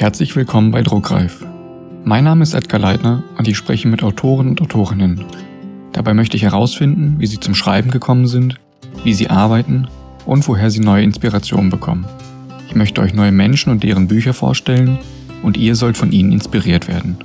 Herzlich 0.00 0.34
willkommen 0.34 0.70
bei 0.70 0.80
Druckreif. 0.80 1.44
Mein 2.04 2.24
Name 2.24 2.42
ist 2.42 2.54
Edgar 2.54 2.80
Leitner 2.80 3.22
und 3.36 3.46
ich 3.46 3.58
spreche 3.58 3.86
mit 3.86 4.02
Autoren 4.02 4.48
und 4.48 4.62
Autorinnen. 4.62 5.26
Dabei 5.92 6.14
möchte 6.14 6.38
ich 6.38 6.42
herausfinden, 6.42 7.16
wie 7.18 7.26
sie 7.26 7.38
zum 7.38 7.54
Schreiben 7.54 7.90
gekommen 7.90 8.26
sind, 8.26 8.58
wie 9.04 9.12
sie 9.12 9.28
arbeiten 9.28 9.88
und 10.24 10.48
woher 10.48 10.70
sie 10.70 10.80
neue 10.80 11.04
Inspirationen 11.04 11.68
bekommen. 11.68 12.06
Ich 12.66 12.74
möchte 12.74 13.02
euch 13.02 13.12
neue 13.12 13.30
Menschen 13.30 13.70
und 13.70 13.82
deren 13.82 14.08
Bücher 14.08 14.32
vorstellen 14.32 14.96
und 15.42 15.58
ihr 15.58 15.76
sollt 15.76 15.98
von 15.98 16.12
ihnen 16.12 16.32
inspiriert 16.32 16.88
werden. 16.88 17.18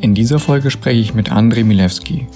In 0.00 0.14
dieser 0.14 0.38
Folge 0.38 0.70
spreche 0.70 1.00
ich 1.00 1.12
mit 1.12 1.30
Andrei 1.30 1.64
Milewski. 1.64 2.28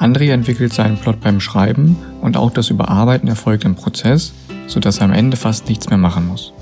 Andrei 0.00 0.30
entwickelt 0.30 0.72
seinen 0.72 0.96
Plot 0.96 1.20
beim 1.20 1.38
Schreiben 1.38 1.96
und 2.22 2.36
auch 2.36 2.50
das 2.50 2.70
Überarbeiten 2.70 3.28
erfolgt 3.28 3.64
im 3.64 3.76
Prozess, 3.76 4.32
sodass 4.66 4.98
er 4.98 5.04
am 5.04 5.12
Ende 5.12 5.36
fast 5.36 5.68
nichts 5.68 5.88
mehr 5.88 5.98
machen 5.98 6.26
muss. 6.26 6.52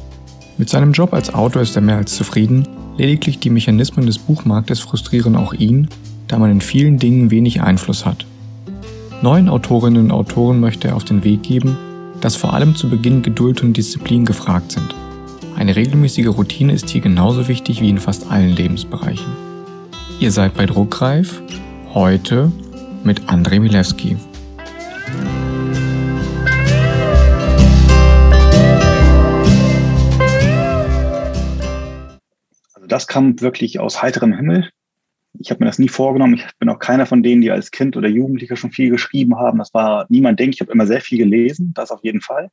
Mit 0.59 0.69
seinem 0.69 0.93
Job 0.93 1.15
als 1.15 1.33
Autor 1.33 1.63
ist 1.63 1.77
er 1.77 1.83
mehr 1.83 1.97
als 1.97 2.15
zufrieden, 2.15 2.69
lediglich 2.99 3.39
die 3.39 3.51
Mechanismen 3.51 4.07
des 4.07 4.19
Buchmarktes 4.19 4.81
frustrieren 4.81 5.35
auch 5.37 5.55
ihn, 5.55 5.89
da 6.29 6.39
man 6.39 6.51
in 6.51 6.61
vielen 6.61 6.99
Dingen 6.99 7.31
wenig 7.31 7.63
Einfluss 7.63 8.05
hat. 8.05 8.27
Neuen 9.23 9.49
Autorinnen 9.49 10.05
und 10.05 10.13
Autoren 10.13 10.61
möchte 10.61 10.89
er 10.89 10.97
auf 10.97 11.05
den 11.05 11.25
Weg 11.25 11.43
geben, 11.43 11.77
dass 12.21 12.37
vor 12.37 12.55
allem 12.55 12.75
zu 12.75 12.89
Beginn 12.89 13.23
Geduld 13.23 13.63
und 13.63 13.77
Disziplin 13.77 14.25
gefragt 14.25 14.73
sind. 14.73 14.95
Eine 15.57 15.77
regelmäßige 15.77 16.29
Routine 16.29 16.73
ist 16.73 16.89
hier 16.91 17.01
genauso 17.01 17.49
wichtig 17.49 17.81
wie 17.81 17.91
in 17.91 17.99
fast 17.99 18.31
allen 18.31 18.55
Lebensbereichen. 18.55 19.33
Ihr 20.21 20.31
seid 20.31 20.55
bei 20.55 20.67
Druckreif, 20.67 21.43
heute 21.95 22.51
mit 23.05 23.29
Andrei 23.29 23.59
Milewski. 23.59 24.17
Das 32.93 33.07
kam 33.07 33.41
wirklich 33.41 33.81
aus 33.81 34.03
heiterem 34.03 34.35
Himmel. 34.35 34.69
Ich 35.39 35.51
habe 35.51 35.61
mir 35.61 35.67
das 35.67 35.79
nie 35.79 35.89
vorgenommen. 35.89 36.35
Ich 36.35 36.47
bin 36.59 36.69
auch 36.69 36.79
keiner 36.79 37.07
von 37.07 37.23
denen, 37.23 37.41
die 37.41 37.51
als 37.51 37.71
Kind 37.71 37.97
oder 37.97 38.07
Jugendlicher 38.09 38.57
schon 38.57 38.71
viel 38.71 38.91
geschrieben 38.91 39.39
haben. 39.39 39.59
Das 39.59 39.73
war 39.73 40.05
niemand 40.11 40.39
denkt. 40.39 40.57
Ich 40.57 40.61
habe 40.61 40.71
immer 40.71 40.87
sehr 40.87 41.01
viel 41.01 41.17
gelesen, 41.17 41.73
das 41.75 41.91
auf 41.91 42.05
jeden 42.05 42.21
Fall. 42.21 42.51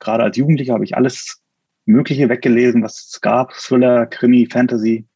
Gerade 0.00 0.24
als 0.24 0.36
Jugendlicher 0.36 0.74
habe 0.74 0.84
ich 0.84 0.96
alles 0.96 1.40
Mögliche 1.84 2.28
weggelesen, 2.28 2.82
was 2.82 3.06
es 3.12 3.20
gab. 3.20 3.52
Thriller, 3.52 4.06
Krimi, 4.06 4.48
Fantasy, 4.50 5.06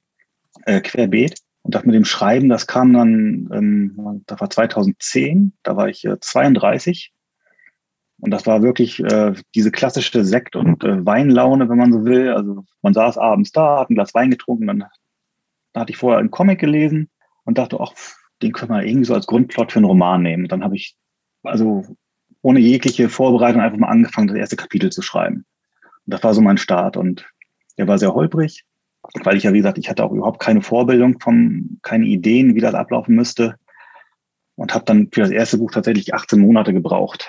äh, 0.67 0.81
querbeet. 0.81 1.41
Und 1.63 1.75
das 1.75 1.85
mit 1.85 1.97
dem 1.97 2.05
Schreiben, 2.05 2.49
das 2.49 2.69
kam 2.69 2.93
dann, 2.93 3.49
ähm, 3.53 4.23
das 4.27 4.41
war 4.41 4.51
2010, 4.51 5.53
da 5.65 5.77
war 5.77 5.89
ich 5.89 6.05
äh, 6.05 6.19
32 6.19 7.13
und 8.23 8.31
das 8.31 8.47
war 8.47 8.63
wirklich 8.63 9.01
äh, 9.01 9.35
diese 9.57 9.73
klassische 9.73 10.25
Sekt- 10.25 10.55
und 10.55 10.85
äh, 10.85 11.05
Weinlaune, 11.05 11.69
wenn 11.69 11.77
man 11.77 11.93
so 11.93 12.05
will. 12.05 12.31
Also 12.31 12.65
man 12.81 12.95
saß 12.95 13.19
abends 13.19 13.51
da, 13.51 13.81
hat 13.81 13.91
ein 13.91 13.97
Glas 13.97 14.15
Wein 14.15 14.31
getrunken, 14.31 14.69
dann 14.69 14.85
da 15.73 15.81
hatte 15.81 15.91
ich 15.91 15.97
vorher 15.97 16.21
einen 16.21 16.31
Comic 16.31 16.61
gelesen 16.61 17.11
und 17.45 17.59
dachte, 17.59 17.81
ach, 17.81 17.93
den 18.41 18.53
können 18.53 18.71
wir 18.71 18.85
irgendwie 18.85 19.07
so 19.07 19.15
als 19.15 19.27
Grundplot 19.27 19.73
für 19.73 19.81
einen 19.81 19.87
Roman 19.87 20.23
nehmen. 20.23 20.45
Und 20.45 20.53
dann 20.53 20.63
habe 20.63 20.77
ich 20.77 20.95
also 21.43 21.85
ohne 22.43 22.61
jegliche 22.61 23.09
Vorbereitung 23.09 23.61
einfach 23.61 23.79
mal 23.79 23.89
angefangen, 23.89 24.29
das 24.29 24.37
erste 24.37 24.57
Kapitel 24.57 24.91
zu 24.91 25.03
schreiben. 25.03 25.45
Und 26.07 26.15
das 26.15 26.23
war 26.23 26.33
so 26.33 26.43
mein 26.43 26.59
Start 26.59 26.97
und 26.97 27.29
der 27.77 27.89
war 27.89 27.99
sehr 27.99 28.15
holprig, 28.15 28.63
weil 29.25 29.37
ich 29.37 29.43
ja, 29.43 29.53
wie 29.53 29.59
gesagt, 29.59 29.79
ich 29.79 29.91
hatte 29.91 30.05
auch 30.05 30.13
überhaupt 30.13 30.39
keine 30.39 30.63
Vorbildung 30.63 31.19
von, 31.19 31.81
keine 31.83 32.07
Ideen, 32.07 32.55
wie 32.55 32.61
das 32.61 32.75
ablaufen 32.75 33.17
müsste 33.17 33.57
und 34.55 34.75
habe 34.75 34.85
dann 34.85 35.09
für 35.11 35.23
das 35.23 35.31
erste 35.31 35.59
Buch 35.59 35.73
tatsächlich 35.73 36.15
18 36.15 36.39
Monate 36.39 36.73
gebraucht. 36.73 37.29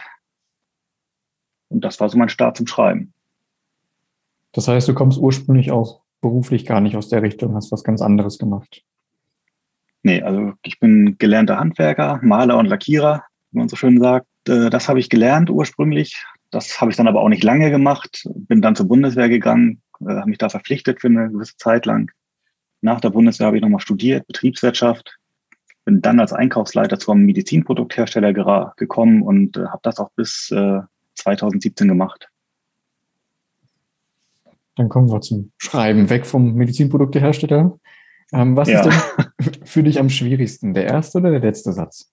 Und 1.73 1.83
das 1.83 1.99
war 1.99 2.07
so 2.07 2.17
mein 2.17 2.29
Start 2.29 2.55
zum 2.55 2.67
Schreiben. 2.67 3.13
Das 4.51 4.67
heißt, 4.67 4.87
du 4.87 4.93
kommst 4.93 5.17
ursprünglich 5.17 5.71
auch 5.71 6.01
beruflich 6.21 6.65
gar 6.65 6.79
nicht 6.79 6.95
aus 6.95 7.09
der 7.09 7.23
Richtung, 7.23 7.55
hast 7.55 7.71
was 7.71 7.83
ganz 7.83 8.01
anderes 8.01 8.37
gemacht. 8.37 8.83
Nee, 10.03 10.21
also 10.21 10.53
ich 10.63 10.79
bin 10.79 11.17
gelernter 11.17 11.59
Handwerker, 11.59 12.19
Maler 12.21 12.57
und 12.57 12.67
Lackierer, 12.67 13.23
wie 13.51 13.57
man 13.57 13.69
so 13.69 13.75
schön 13.75 13.99
sagt. 13.99 14.27
Äh, 14.47 14.69
das 14.69 14.87
habe 14.87 14.99
ich 14.99 15.09
gelernt 15.09 15.49
ursprünglich. 15.49 16.23
Das 16.51 16.79
habe 16.79 16.91
ich 16.91 16.97
dann 16.97 17.07
aber 17.07 17.21
auch 17.21 17.29
nicht 17.29 17.43
lange 17.43 17.71
gemacht. 17.71 18.27
Bin 18.35 18.61
dann 18.61 18.75
zur 18.75 18.87
Bundeswehr 18.87 19.29
gegangen, 19.29 19.81
äh, 20.01 20.13
habe 20.13 20.29
mich 20.29 20.37
da 20.37 20.49
verpflichtet 20.49 21.01
für 21.01 21.07
eine 21.07 21.31
gewisse 21.31 21.57
Zeit 21.57 21.85
lang. 21.85 22.11
Nach 22.81 23.01
der 23.01 23.09
Bundeswehr 23.09 23.47
habe 23.47 23.57
ich 23.57 23.63
nochmal 23.63 23.79
studiert, 23.79 24.27
Betriebswirtschaft. 24.27 25.17
Bin 25.85 26.01
dann 26.01 26.19
als 26.19 26.33
Einkaufsleiter 26.33 26.99
zum 26.99 27.21
Medizinprodukthersteller 27.21 28.33
gekommen 28.77 29.23
und 29.23 29.57
äh, 29.57 29.65
habe 29.65 29.79
das 29.81 29.97
auch 29.97 30.11
bis 30.15 30.53
2017 31.15 31.87
gemacht. 31.87 32.29
Dann 34.75 34.89
kommen 34.89 35.09
wir 35.09 35.21
zum 35.21 35.51
Schreiben, 35.57 36.09
weg 36.09 36.25
vom 36.25 36.53
Medizinproduktehersteller. 36.53 37.79
Ähm, 38.33 38.55
was 38.55 38.69
ja. 38.69 38.81
ist 38.81 38.89
denn 38.89 39.53
für 39.65 39.83
dich 39.83 39.99
am 39.99 40.09
schwierigsten, 40.09 40.73
der 40.73 40.85
erste 40.85 41.19
oder 41.19 41.31
der 41.31 41.41
letzte 41.41 41.71
Satz? 41.73 42.11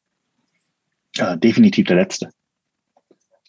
Ja, 1.17 1.37
definitiv 1.37 1.87
der 1.87 1.97
letzte. 1.97 2.31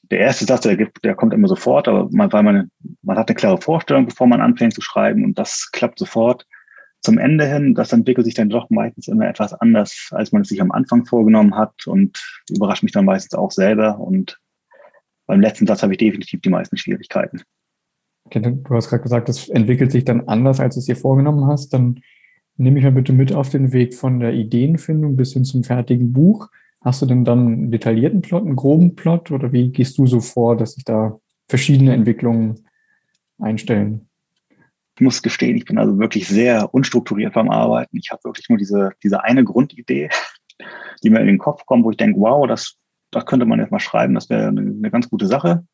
Der 0.09 0.19
erste 0.19 0.45
Satz, 0.45 0.61
der, 0.61 0.78
gibt, 0.78 1.03
der 1.03 1.16
kommt 1.16 1.34
immer 1.34 1.47
sofort, 1.47 1.88
aber 1.88 2.09
man, 2.11 2.31
weil 2.31 2.44
man, 2.44 2.72
man 3.01 3.17
hat 3.17 3.29
eine 3.29 3.35
klare 3.35 3.61
Vorstellung, 3.61 4.06
bevor 4.06 4.28
man 4.28 4.41
anfängt 4.41 4.73
zu 4.73 4.81
schreiben 4.81 5.23
und 5.23 5.38
das 5.38 5.69
klappt 5.72 6.00
sofort. 6.00 6.45
Zum 7.01 7.17
Ende 7.17 7.45
hin, 7.45 7.73
das 7.75 7.94
entwickelt 7.94 8.25
sich 8.25 8.35
dann 8.35 8.50
doch 8.50 8.69
meistens 8.69 9.07
immer 9.07 9.28
etwas 9.28 9.53
anders, 9.53 10.09
als 10.11 10.31
man 10.31 10.44
es 10.44 10.50
sich 10.50 10.61
am 10.61 10.72
Anfang 10.72 11.06
vorgenommen 11.06 11.56
hat 11.56 11.88
und 11.88 12.22
überrascht 12.50 12.84
mich 12.84 12.91
dann 12.91 13.06
meistens 13.06 13.34
auch 13.34 13.51
selber 13.51 14.00
und 14.00 14.40
beim 15.31 15.39
letzten 15.39 15.65
Satz 15.65 15.81
habe 15.81 15.93
ich 15.93 15.99
definitiv 15.99 16.41
die 16.41 16.49
meisten 16.49 16.75
Schwierigkeiten. 16.75 17.41
Okay, 18.25 18.41
du 18.41 18.75
hast 18.75 18.89
gerade 18.89 19.01
gesagt, 19.01 19.29
das 19.29 19.47
entwickelt 19.47 19.89
sich 19.89 20.03
dann 20.03 20.27
anders, 20.27 20.59
als 20.59 20.75
du 20.75 20.79
es 20.79 20.87
dir 20.87 20.97
vorgenommen 20.97 21.47
hast. 21.47 21.69
Dann 21.69 22.01
nehme 22.57 22.79
ich 22.79 22.83
mal 22.83 22.91
bitte 22.91 23.13
mit 23.13 23.31
auf 23.31 23.47
den 23.47 23.71
Weg 23.71 23.95
von 23.95 24.19
der 24.19 24.33
Ideenfindung 24.33 25.15
bis 25.15 25.31
hin 25.31 25.45
zum 25.45 25.63
fertigen 25.63 26.11
Buch. 26.11 26.49
Hast 26.81 27.01
du 27.01 27.05
denn 27.05 27.23
dann 27.23 27.47
einen 27.47 27.71
detaillierten 27.71 28.21
Plot, 28.21 28.43
einen 28.43 28.57
groben 28.57 28.97
Plot 28.97 29.31
oder 29.31 29.53
wie 29.53 29.71
gehst 29.71 29.97
du 29.97 30.05
so 30.05 30.19
vor, 30.19 30.57
dass 30.57 30.73
sich 30.73 30.83
da 30.83 31.17
verschiedene 31.47 31.93
Entwicklungen 31.93 32.65
einstellen? 33.39 34.09
Ich 34.95 35.01
muss 35.01 35.21
gestehen, 35.21 35.55
ich 35.55 35.63
bin 35.63 35.77
also 35.77 35.97
wirklich 35.97 36.27
sehr 36.27 36.73
unstrukturiert 36.73 37.35
beim 37.35 37.49
Arbeiten. 37.49 37.95
Ich 37.95 38.11
habe 38.11 38.25
wirklich 38.25 38.49
nur 38.49 38.57
diese, 38.57 38.91
diese 39.01 39.23
eine 39.23 39.45
Grundidee, 39.45 40.09
die 41.03 41.09
mir 41.09 41.21
in 41.21 41.27
den 41.27 41.37
Kopf 41.37 41.65
kommt, 41.65 41.85
wo 41.85 41.91
ich 41.91 41.97
denke, 41.97 42.19
wow, 42.19 42.45
das 42.45 42.80
da 43.11 43.22
könnte 43.22 43.45
man 43.45 43.59
jetzt 43.59 43.72
mal 43.72 43.79
schreiben, 43.79 44.13
das 44.13 44.29
wäre 44.29 44.47
eine, 44.47 44.61
eine, 44.61 44.91
ganz 44.91 45.09
gute 45.09 45.27
Sache. 45.27 45.66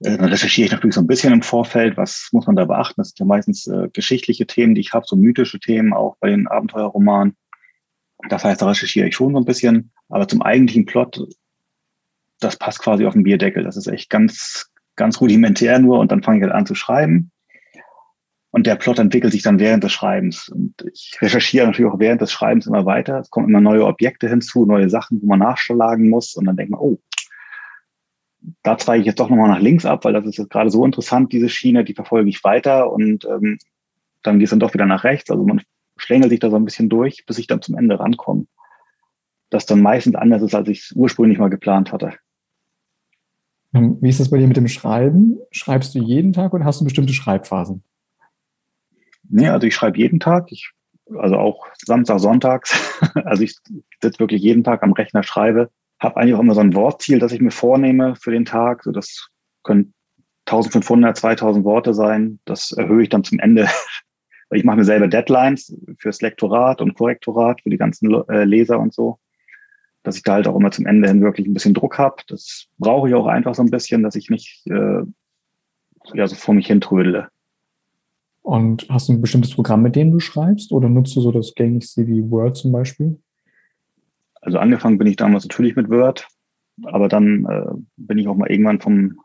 Äh, 0.00 0.18
dann 0.18 0.28
recherchiere 0.28 0.66
ich 0.66 0.72
natürlich 0.72 0.94
so 0.94 1.00
ein 1.00 1.06
bisschen 1.06 1.32
im 1.32 1.42
Vorfeld, 1.42 1.96
was 1.96 2.28
muss 2.32 2.46
man 2.46 2.56
da 2.56 2.64
beachten. 2.64 3.00
Das 3.00 3.08
sind 3.08 3.20
ja 3.20 3.26
meistens 3.26 3.66
äh, 3.66 3.88
geschichtliche 3.92 4.46
Themen, 4.46 4.74
die 4.74 4.80
ich 4.80 4.92
habe, 4.92 5.06
so 5.06 5.16
mythische 5.16 5.60
Themen 5.60 5.92
auch 5.92 6.16
bei 6.20 6.30
den 6.30 6.48
Abenteuerromanen. 6.48 7.36
Das 8.28 8.44
heißt, 8.44 8.60
da 8.60 8.68
recherchiere 8.68 9.08
ich 9.08 9.14
schon 9.14 9.32
so 9.32 9.38
ein 9.38 9.44
bisschen. 9.44 9.92
Aber 10.08 10.28
zum 10.28 10.42
eigentlichen 10.42 10.86
Plot, 10.86 11.26
das 12.40 12.56
passt 12.56 12.80
quasi 12.80 13.06
auf 13.06 13.14
den 13.14 13.22
Bierdeckel. 13.22 13.62
Das 13.64 13.76
ist 13.76 13.86
echt 13.86 14.10
ganz, 14.10 14.70
ganz 14.96 15.20
rudimentär 15.20 15.78
nur 15.78 16.00
und 16.00 16.10
dann 16.10 16.22
fange 16.22 16.38
ich 16.38 16.42
halt 16.42 16.52
an 16.52 16.66
zu 16.66 16.74
schreiben. 16.74 17.30
Und 18.54 18.68
der 18.68 18.76
Plot 18.76 19.00
entwickelt 19.00 19.32
sich 19.32 19.42
dann 19.42 19.58
während 19.58 19.82
des 19.82 19.90
Schreibens. 19.90 20.48
Und 20.48 20.74
ich 20.92 21.18
recherchiere 21.20 21.66
natürlich 21.66 21.90
auch 21.90 21.98
während 21.98 22.20
des 22.20 22.30
Schreibens 22.30 22.68
immer 22.68 22.86
weiter. 22.86 23.18
Es 23.18 23.28
kommen 23.28 23.48
immer 23.48 23.60
neue 23.60 23.84
Objekte 23.84 24.28
hinzu, 24.28 24.64
neue 24.64 24.88
Sachen, 24.88 25.20
wo 25.20 25.26
man 25.26 25.40
nachschlagen 25.40 26.08
muss. 26.08 26.36
Und 26.36 26.44
dann 26.44 26.56
denkt 26.56 26.70
man, 26.70 26.78
oh, 26.78 27.00
da 28.62 28.78
zweige 28.78 29.00
ich 29.00 29.06
jetzt 29.06 29.18
doch 29.18 29.28
nochmal 29.28 29.48
nach 29.48 29.58
links 29.58 29.84
ab, 29.84 30.04
weil 30.04 30.12
das 30.12 30.24
ist 30.24 30.38
jetzt 30.38 30.50
gerade 30.50 30.70
so 30.70 30.84
interessant, 30.84 31.32
diese 31.32 31.48
Schiene, 31.48 31.82
die 31.82 31.94
verfolge 31.94 32.30
ich 32.30 32.44
weiter. 32.44 32.92
Und 32.92 33.24
ähm, 33.24 33.58
dann 34.22 34.38
geht 34.38 34.44
es 34.44 34.50
dann 34.50 34.60
doch 34.60 34.72
wieder 34.72 34.86
nach 34.86 35.02
rechts. 35.02 35.32
Also 35.32 35.42
man 35.42 35.60
schlängelt 35.96 36.30
sich 36.30 36.38
da 36.38 36.48
so 36.48 36.54
ein 36.54 36.64
bisschen 36.64 36.88
durch, 36.88 37.26
bis 37.26 37.38
ich 37.38 37.48
dann 37.48 37.60
zum 37.60 37.76
Ende 37.76 37.98
rankomme. 37.98 38.46
Das 39.50 39.66
dann 39.66 39.82
meistens 39.82 40.14
anders 40.14 40.42
ist, 40.42 40.54
als 40.54 40.68
ich 40.68 40.78
es 40.78 40.92
ursprünglich 40.92 41.40
mal 41.40 41.50
geplant 41.50 41.90
hatte. 41.90 42.12
Ähm, 43.74 43.98
wie 44.00 44.10
ist 44.10 44.20
das 44.20 44.30
bei 44.30 44.38
dir 44.38 44.46
mit 44.46 44.56
dem 44.56 44.68
Schreiben? 44.68 45.38
Schreibst 45.50 45.96
du 45.96 45.98
jeden 45.98 46.32
Tag 46.32 46.54
oder 46.54 46.64
hast 46.64 46.80
du 46.80 46.84
bestimmte 46.84 47.14
Schreibphasen? 47.14 47.82
Nee, 49.34 49.48
also 49.48 49.66
ich 49.66 49.74
schreibe 49.74 49.98
jeden 49.98 50.20
Tag. 50.20 50.46
Ich, 50.52 50.70
also 51.18 51.36
auch 51.36 51.66
Samstag, 51.84 52.20
Sonntags. 52.20 53.00
also 53.24 53.42
ich 53.42 53.56
sitze 54.00 54.20
wirklich 54.20 54.40
jeden 54.40 54.62
Tag 54.62 54.84
am 54.84 54.92
Rechner, 54.92 55.24
schreibe. 55.24 55.70
Habe 55.98 56.18
eigentlich 56.18 56.34
auch 56.34 56.40
immer 56.40 56.54
so 56.54 56.60
ein 56.60 56.74
Wortziel, 56.76 57.18
das 57.18 57.32
ich 57.32 57.40
mir 57.40 57.50
vornehme 57.50 58.14
für 58.14 58.30
den 58.30 58.44
Tag. 58.44 58.84
So 58.84 58.92
das 58.92 59.28
können 59.64 59.92
1500, 60.46 61.16
2000 61.16 61.64
Worte 61.64 61.94
sein. 61.94 62.38
Das 62.44 62.70
erhöhe 62.70 63.02
ich 63.02 63.08
dann 63.08 63.24
zum 63.24 63.40
Ende. 63.40 63.68
Ich 64.50 64.62
mache 64.62 64.76
mir 64.76 64.84
selber 64.84 65.08
Deadlines 65.08 65.74
fürs 65.98 66.20
Lektorat 66.20 66.80
und 66.80 66.94
Korrektorat 66.94 67.62
für 67.62 67.70
die 67.70 67.78
ganzen 67.78 68.12
äh, 68.28 68.44
Leser 68.44 68.78
und 68.78 68.94
so, 68.94 69.18
dass 70.04 70.16
ich 70.16 70.22
da 70.22 70.34
halt 70.34 70.46
auch 70.46 70.54
immer 70.54 70.70
zum 70.70 70.86
Ende 70.86 71.08
hin 71.08 71.22
wirklich 71.22 71.48
ein 71.48 71.54
bisschen 71.54 71.74
Druck 71.74 71.98
habe. 71.98 72.22
Das 72.28 72.66
brauche 72.78 73.08
ich 73.08 73.14
auch 73.14 73.26
einfach 73.26 73.54
so 73.54 73.62
ein 73.62 73.70
bisschen, 73.70 74.04
dass 74.04 74.14
ich 74.14 74.30
nicht 74.30 74.64
äh, 74.66 75.02
ja, 76.12 76.26
so 76.28 76.36
vor 76.36 76.54
mich 76.54 76.68
hin 76.68 76.80
trödele. 76.80 77.30
Und 78.44 78.86
hast 78.90 79.08
du 79.08 79.14
ein 79.14 79.22
bestimmtes 79.22 79.54
Programm, 79.54 79.80
mit 79.80 79.96
dem 79.96 80.12
du 80.12 80.20
schreibst 80.20 80.70
oder 80.70 80.90
nutzt 80.90 81.16
du 81.16 81.22
so 81.22 81.32
das 81.32 81.54
gängigste 81.54 82.06
wie 82.06 82.30
Word 82.30 82.58
zum 82.58 82.72
Beispiel? 82.72 83.18
Also 84.42 84.58
angefangen 84.58 84.98
bin 84.98 85.06
ich 85.06 85.16
damals 85.16 85.44
natürlich 85.44 85.76
mit 85.76 85.88
Word, 85.88 86.28
aber 86.82 87.08
dann 87.08 87.46
äh, 87.46 87.72
bin 87.96 88.18
ich 88.18 88.28
auch 88.28 88.36
mal 88.36 88.50
irgendwann 88.50 88.82
vom 88.82 89.18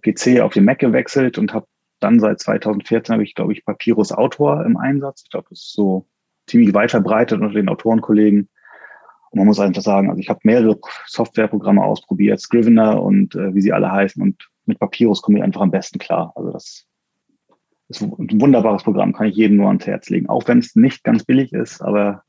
PC 0.00 0.40
auf 0.40 0.54
den 0.54 0.64
Mac 0.64 0.78
gewechselt 0.78 1.36
und 1.36 1.52
habe 1.52 1.66
dann 2.00 2.20
seit 2.20 2.40
2014 2.40 3.12
habe 3.12 3.22
ich, 3.22 3.34
glaube 3.34 3.52
ich, 3.52 3.66
Papyrus 3.66 4.12
Autor 4.12 4.64
im 4.64 4.78
Einsatz. 4.78 5.24
Ich 5.24 5.30
glaube, 5.30 5.48
das 5.50 5.58
ist 5.58 5.74
so 5.74 6.06
ziemlich 6.46 6.72
weit 6.72 6.90
verbreitet 6.90 7.38
unter 7.38 7.52
den 7.52 7.68
Autorenkollegen. 7.68 8.48
Und 9.30 9.38
man 9.38 9.46
muss 9.46 9.60
einfach 9.60 9.82
sagen, 9.82 10.08
also 10.08 10.18
ich 10.18 10.30
habe 10.30 10.40
mehrere 10.44 10.80
Softwareprogramme 11.06 11.84
ausprobiert, 11.84 12.40
Scrivener 12.40 13.02
und 13.02 13.34
äh, 13.34 13.54
wie 13.54 13.60
sie 13.60 13.74
alle 13.74 13.92
heißen. 13.92 14.22
Und 14.22 14.48
mit 14.64 14.78
Papyrus 14.78 15.20
komme 15.20 15.36
ich 15.36 15.44
einfach 15.44 15.60
am 15.60 15.70
besten 15.70 15.98
klar. 15.98 16.32
Also 16.34 16.50
das 16.50 16.86
ist 17.96 18.02
ein 18.02 18.40
wunderbares 18.40 18.82
Programm, 18.82 19.12
kann 19.12 19.26
ich 19.26 19.36
jedem 19.36 19.56
nur 19.56 19.68
ans 19.68 19.86
Herz 19.86 20.08
legen. 20.10 20.28
Auch 20.28 20.46
wenn 20.48 20.58
es 20.58 20.76
nicht 20.76 21.04
ganz 21.04 21.24
billig 21.24 21.52
ist, 21.52 21.80
aber 21.80 22.22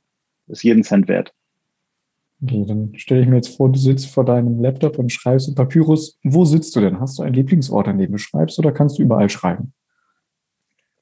ist 0.47 0.63
jeden 0.63 0.83
Cent 0.83 1.07
wert. 1.07 1.33
Okay, 2.43 2.65
dann 2.67 2.91
stelle 2.97 3.21
ich 3.21 3.27
mir 3.27 3.37
jetzt 3.37 3.55
vor, 3.55 3.71
du 3.71 3.79
sitzt 3.79 4.09
vor 4.09 4.25
deinem 4.25 4.61
Laptop 4.61 4.99
und 4.99 5.11
schreibst 5.11 5.47
in 5.47 5.55
Papyrus. 5.55 6.19
Wo 6.23 6.43
sitzt 6.43 6.75
du 6.75 6.81
denn? 6.81 6.99
Hast 6.99 7.17
du 7.17 7.23
einen 7.23 7.35
Lieblingsort, 7.35 7.87
an 7.87 7.97
dem 7.97 8.11
du 8.11 8.17
schreibst 8.17 8.59
oder 8.59 8.73
kannst 8.73 8.99
du 8.99 9.03
überall 9.03 9.29
schreiben? 9.29 9.73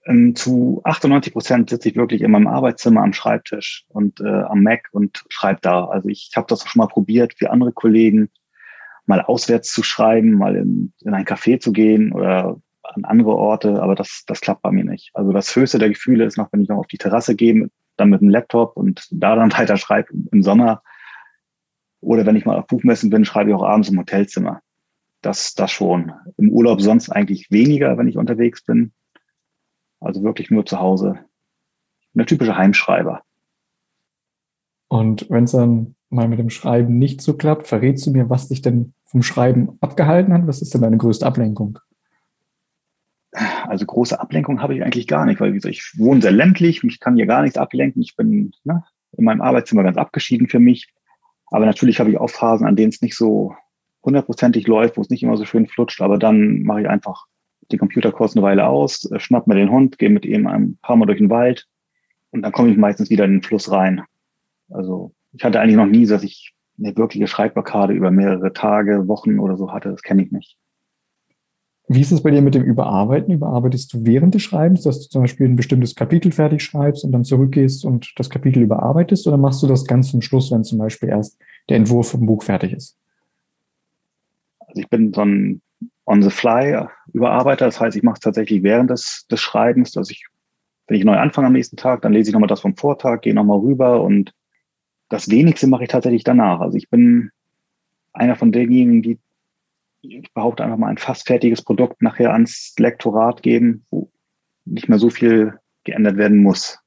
Ähm, 0.06 0.36
zu 0.36 0.82
98 0.84 1.34
Prozent 1.34 1.70
sitze 1.70 1.90
ich 1.90 1.96
wirklich 1.96 2.22
in 2.22 2.32
meinem 2.32 2.48
Arbeitszimmer 2.48 3.02
am 3.02 3.14
Schreibtisch 3.14 3.86
und 3.90 4.20
äh, 4.22 4.28
am 4.28 4.62
Mac 4.62 4.90
und 4.92 5.24
schreibe 5.30 5.60
da. 5.62 5.86
Also 5.86 6.10
ich 6.10 6.32
habe 6.36 6.48
das 6.48 6.64
schon 6.68 6.80
mal 6.80 6.88
probiert, 6.88 7.34
wie 7.40 7.48
andere 7.48 7.72
Kollegen, 7.72 8.30
mal 9.06 9.22
auswärts 9.22 9.72
zu 9.72 9.84
schreiben, 9.84 10.34
mal 10.34 10.56
in, 10.56 10.94
in 11.02 11.14
ein 11.14 11.26
Café 11.26 11.60
zu 11.60 11.72
gehen 11.72 12.14
oder 12.14 12.60
an 12.96 13.06
andere 13.06 13.36
Orte, 13.36 13.82
aber 13.82 13.96
das, 13.96 14.24
das 14.28 14.42
klappt 14.42 14.62
bei 14.62 14.72
mir 14.72 14.84
nicht. 14.84 15.12
Also 15.14 15.32
das 15.32 15.56
höchste 15.56 15.80
der 15.80 15.90
Gefühle 15.90 16.26
ist 16.26 16.38
noch, 16.38 16.52
wenn 16.52 16.62
ich 16.62 16.70
noch 16.70 16.78
auf 16.78 16.88
die 16.88 16.98
Terrasse 16.98 17.36
gehe, 17.36 17.70
dann 17.98 18.10
mit 18.10 18.22
dem 18.22 18.30
Laptop 18.30 18.78
und 18.78 19.08
da 19.12 19.36
dann 19.36 19.52
weiter 19.58 19.78
schreibe 19.78 20.14
im 20.32 20.44
Sommer. 20.44 20.82
Oder 22.02 22.26
wenn 22.26 22.36
ich 22.36 22.46
mal 22.46 22.58
auf 22.58 22.68
Buchmessen 22.68 23.10
bin, 23.10 23.26
schreibe 23.26 23.52
ich 23.52 23.56
auch 23.56 23.64
abends 23.64 23.90
im 23.90 24.00
Hotelzimmer. 24.00 24.62
Das, 25.22 25.54
das 25.54 25.72
schon. 25.72 26.12
Im 26.38 26.50
Urlaub 26.50 26.82
sonst 26.82 27.10
eigentlich 27.10 27.52
weniger, 27.52 27.98
wenn 27.98 28.08
ich 28.08 28.18
unterwegs 28.18 28.64
bin. 28.64 28.92
Also 30.00 30.24
wirklich 30.24 30.50
nur 30.50 30.66
zu 30.66 30.80
Hause. 30.80 31.20
Eine 32.16 32.26
typische 32.26 32.58
Heimschreiber. 32.58 33.22
Und 34.88 35.30
wenn 35.30 35.44
es 35.44 35.52
dann 35.52 35.96
mal 36.10 36.28
mit 36.28 36.40
dem 36.40 36.50
Schreiben 36.50 36.98
nicht 36.98 37.22
so 37.22 37.38
klappt, 37.38 37.68
verrätst 37.68 38.06
du 38.06 38.12
mir, 38.12 38.30
was 38.30 38.50
dich 38.50 38.62
denn 38.62 38.94
vom 39.06 39.24
Schreiben 39.24 39.78
abgehalten 39.80 40.34
hat? 40.34 40.48
Was 40.48 40.62
ist 40.62 40.74
denn 40.74 40.82
deine 40.82 40.98
größte 40.98 41.26
Ablenkung? 41.26 41.80
Also 43.72 43.86
große 43.86 44.20
Ablenkung 44.20 44.62
habe 44.62 44.76
ich 44.76 44.84
eigentlich 44.84 45.08
gar 45.08 45.26
nicht, 45.26 45.40
weil 45.40 45.54
wie 45.54 45.56
gesagt, 45.56 45.74
ich 45.74 45.98
wohne 45.98 46.22
sehr 46.22 46.34
ländlich, 46.34 46.84
mich 46.84 47.00
kann 47.00 47.16
hier 47.16 47.26
gar 47.26 47.42
nichts 47.42 47.58
ablenken. 47.58 48.02
Ich 48.02 48.18
bin 48.18 48.52
ne, 48.66 48.84
in 49.16 49.24
meinem 49.24 49.40
Arbeitszimmer 49.40 49.82
ganz 49.82 49.96
abgeschieden 49.96 50.50
für 50.50 50.60
mich. 50.60 50.90
Aber 51.46 51.66
natürlich 51.66 52.02
habe 52.02 52.10
ich 52.10 52.18
auch 52.18 52.30
Phasen, 52.30 52.68
an 52.68 52.76
denen 52.76 52.90
es 52.90 53.02
nicht 53.02 53.16
so 53.16 53.56
hundertprozentig 54.04 54.68
läuft, 54.68 54.98
wo 54.98 55.02
es 55.02 55.10
nicht 55.10 55.24
immer 55.24 55.38
so 55.38 55.46
schön 55.46 55.68
flutscht. 55.68 56.02
Aber 56.02 56.18
dann 56.18 56.64
mache 56.64 56.82
ich 56.82 56.90
einfach 56.90 57.28
den 57.72 57.80
Computer 57.80 58.12
kurz 58.12 58.36
eine 58.36 58.44
Weile 58.44 58.68
aus, 58.68 59.10
äh, 59.10 59.22
schnapp 59.22 59.48
mir 59.48 59.56
den 59.56 59.72
Hund, 59.72 59.98
gehe 59.98 60.10
mit 60.10 60.26
ihm 60.26 60.48
ein 60.48 60.78
paar 60.82 60.98
Mal 60.98 61.06
durch 61.06 61.20
den 61.20 61.30
Wald 61.30 61.66
und 62.32 62.42
dann 62.42 62.52
komme 62.52 62.72
ich 62.72 62.78
meistens 62.78 63.10
wieder 63.10 63.24
in 63.24 63.36
den 63.36 63.42
Fluss 63.42 63.72
rein. 63.72 64.02
Also 64.70 65.14
ich 65.32 65.46
hatte 65.46 65.62
eigentlich 65.62 65.78
noch 65.78 65.86
nie, 65.86 66.06
dass 66.06 66.24
ich 66.24 66.54
eine 66.78 66.98
wirkliche 66.98 67.28
Schreibblockade 67.28 67.94
über 67.94 68.12
mehrere 68.12 68.52
Tage, 68.52 69.08
Wochen 69.08 69.40
oder 69.40 69.56
so 69.56 69.72
hatte. 69.72 69.92
Das 69.92 70.02
kenne 70.02 70.24
ich 70.24 70.32
nicht. 70.34 70.58
Wie 71.94 72.00
ist 72.00 72.14
es 72.14 72.24
bei 72.24 72.32
dir 72.32 72.42
mit 72.42 72.56
dem 72.56 72.64
Überarbeiten? 72.64 73.34
Überarbeitest 73.34 73.92
du 73.92 74.06
während 74.06 74.34
des 74.34 74.44
Schreibens, 74.44 74.84
dass 74.84 75.02
du 75.02 75.10
zum 75.10 75.24
Beispiel 75.24 75.50
ein 75.50 75.58
bestimmtes 75.58 75.94
Kapitel 75.94 76.32
fertig 76.32 76.64
schreibst 76.64 77.04
und 77.04 77.12
dann 77.12 77.26
zurückgehst 77.26 77.84
und 77.84 78.14
das 78.16 78.30
Kapitel 78.30 78.64
überarbeitest? 78.64 79.28
Oder 79.28 79.36
machst 79.36 79.62
du 79.62 79.68
das 79.68 79.86
ganz 79.86 80.10
zum 80.10 80.22
Schluss, 80.22 80.54
wenn 80.54 80.64
zum 80.64 80.78
Beispiel 80.78 81.10
erst 81.10 81.38
der 81.68 81.76
Entwurf 81.76 82.12
vom 82.12 82.26
Buch 82.26 82.44
fertig 82.44 82.72
ist? 82.72 82.98
Also 84.60 84.80
ich 84.80 84.88
bin 84.88 85.12
so 85.12 85.20
ein 85.20 85.62
On-the-Fly-Überarbeiter. 86.06 87.66
Das 87.66 87.82
heißt, 87.82 87.98
ich 87.98 88.04
mache 88.04 88.14
es 88.14 88.22
tatsächlich 88.22 88.64
während 88.64 88.90
des, 88.90 89.28
des 89.30 89.42
Schreibens, 89.42 89.92
dass 89.92 90.10
ich, 90.10 90.26
wenn 90.88 90.96
ich 90.96 91.04
neu 91.04 91.18
anfange 91.18 91.48
am 91.48 91.54
nächsten 91.54 91.76
Tag, 91.76 92.04
dann 92.04 92.14
lese 92.14 92.30
ich 92.30 92.34
nochmal 92.34 92.48
das 92.48 92.62
vom 92.62 92.78
Vortag, 92.78 93.20
gehe 93.20 93.34
nochmal 93.34 93.60
rüber 93.60 94.02
und 94.02 94.34
das 95.10 95.30
wenigste 95.30 95.68
mache 95.68 95.84
ich 95.84 95.90
tatsächlich 95.90 96.24
danach. 96.24 96.62
Also 96.62 96.78
ich 96.78 96.90
bin 96.90 97.32
einer 98.14 98.38
von 98.38 98.54
denjenigen, 98.54 99.02
die 99.02 99.20
ich 100.02 100.34
behaupte 100.34 100.64
einfach 100.64 100.78
mal 100.78 100.88
ein 100.88 100.98
fast 100.98 101.28
fertiges 101.28 101.62
Produkt 101.62 102.02
nachher 102.02 102.34
ans 102.34 102.74
Lektorat 102.78 103.44
geben, 103.44 103.86
wo 103.90 104.10
nicht 104.66 104.90
mehr 104.90 105.00
so 105.00 105.10
viel 105.10 105.60
geändert 105.84 106.18
werden 106.18 106.42
muss. 106.42 106.80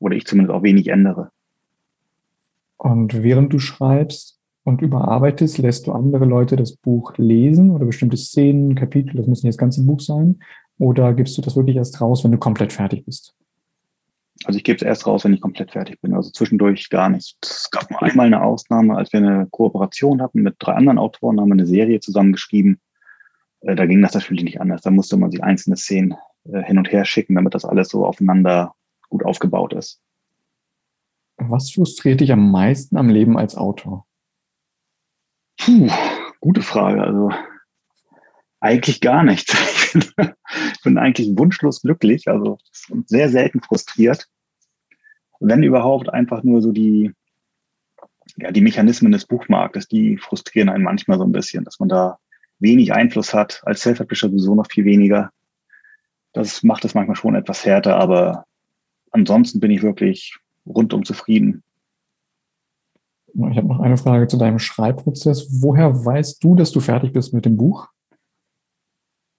Oder 0.00 0.16
ich 0.16 0.26
zumindest 0.26 0.54
auch 0.54 0.62
wenig 0.62 0.88
ändere. 0.88 1.30
Und 2.76 3.22
während 3.22 3.52
du 3.52 3.58
schreibst 3.58 4.38
und 4.64 4.82
überarbeitest, 4.82 5.58
lässt 5.58 5.86
du 5.86 5.92
andere 5.92 6.24
Leute 6.24 6.56
das 6.56 6.76
Buch 6.76 7.14
lesen 7.16 7.70
oder 7.70 7.86
bestimmte 7.86 8.16
Szenen, 8.16 8.76
Kapitel, 8.76 9.16
das 9.16 9.26
muss 9.26 9.42
nicht 9.42 9.54
das 9.54 9.58
ganze 9.58 9.84
Buch 9.84 10.00
sein, 10.00 10.40
oder 10.78 11.12
gibst 11.14 11.36
du 11.36 11.42
das 11.42 11.56
wirklich 11.56 11.76
erst 11.76 12.00
raus, 12.00 12.22
wenn 12.22 12.30
du 12.30 12.38
komplett 12.38 12.72
fertig 12.72 13.04
bist? 13.04 13.34
Also 14.44 14.56
ich 14.56 14.64
gebe 14.64 14.76
es 14.76 14.82
erst 14.82 15.06
raus, 15.06 15.24
wenn 15.24 15.34
ich 15.34 15.40
komplett 15.40 15.72
fertig 15.72 16.00
bin. 16.00 16.14
Also 16.14 16.30
zwischendurch 16.30 16.90
gar 16.90 17.08
nicht. 17.08 17.36
Es 17.42 17.70
gab 17.70 17.90
nur 17.90 18.02
einmal 18.02 18.26
eine 18.26 18.42
Ausnahme, 18.42 18.96
als 18.96 19.12
wir 19.12 19.18
eine 19.18 19.48
Kooperation 19.50 20.22
hatten 20.22 20.42
mit 20.42 20.56
drei 20.58 20.74
anderen 20.74 20.98
Autoren, 20.98 21.40
haben 21.40 21.48
wir 21.48 21.54
eine 21.54 21.66
Serie 21.66 22.00
zusammengeschrieben. 22.00 22.80
Äh, 23.60 23.74
da 23.74 23.86
ging 23.86 24.00
das 24.00 24.14
natürlich 24.14 24.44
nicht 24.44 24.60
anders. 24.60 24.82
Da 24.82 24.90
musste 24.90 25.16
man 25.16 25.30
sich 25.30 25.42
einzelne 25.42 25.76
Szenen 25.76 26.14
äh, 26.44 26.62
hin 26.62 26.78
und 26.78 26.90
her 26.92 27.04
schicken, 27.04 27.34
damit 27.34 27.54
das 27.54 27.64
alles 27.64 27.88
so 27.88 28.06
aufeinander 28.06 28.74
gut 29.08 29.24
aufgebaut 29.24 29.72
ist. 29.72 30.00
Was 31.36 31.72
frustriert 31.72 32.20
dich 32.20 32.32
am 32.32 32.50
meisten 32.50 32.96
am 32.96 33.08
Leben 33.08 33.38
als 33.38 33.56
Autor? 33.56 34.06
Puh, 35.56 35.88
gute 36.40 36.62
Frage. 36.62 37.02
Also 37.02 37.30
eigentlich 38.60 39.00
gar 39.00 39.22
nichts. 39.22 39.54
Ich 40.74 40.82
bin, 40.82 40.96
eigentlich 40.96 41.36
wunschlos 41.36 41.82
glücklich, 41.82 42.28
also 42.28 42.58
sehr 43.04 43.28
selten 43.28 43.60
frustriert. 43.60 44.26
Wenn 45.40 45.62
überhaupt 45.62 46.08
einfach 46.08 46.42
nur 46.42 46.62
so 46.62 46.72
die, 46.72 47.12
ja, 48.36 48.50
die 48.50 48.60
Mechanismen 48.60 49.12
des 49.12 49.26
Buchmarktes, 49.26 49.88
die 49.88 50.16
frustrieren 50.16 50.68
einen 50.68 50.84
manchmal 50.84 51.18
so 51.18 51.24
ein 51.24 51.32
bisschen, 51.32 51.64
dass 51.64 51.78
man 51.78 51.88
da 51.88 52.18
wenig 52.58 52.92
Einfluss 52.92 53.34
hat, 53.34 53.60
als 53.64 53.82
Self-Publisher 53.82 54.28
sowieso 54.28 54.54
noch 54.54 54.70
viel 54.70 54.84
weniger. 54.84 55.30
Das 56.32 56.62
macht 56.62 56.84
es 56.84 56.94
manchmal 56.94 57.16
schon 57.16 57.34
etwas 57.34 57.64
härter, 57.64 57.96
aber 57.96 58.44
ansonsten 59.10 59.60
bin 59.60 59.70
ich 59.70 59.82
wirklich 59.82 60.38
rundum 60.66 61.04
zufrieden. 61.04 61.62
Ich 63.34 63.56
habe 63.56 63.68
noch 63.68 63.80
eine 63.80 63.96
Frage 63.96 64.26
zu 64.26 64.36
deinem 64.36 64.58
Schreibprozess. 64.58 65.62
Woher 65.62 66.04
weißt 66.04 66.42
du, 66.42 66.54
dass 66.54 66.72
du 66.72 66.80
fertig 66.80 67.12
bist 67.12 67.32
mit 67.34 67.44
dem 67.44 67.56
Buch? 67.56 67.88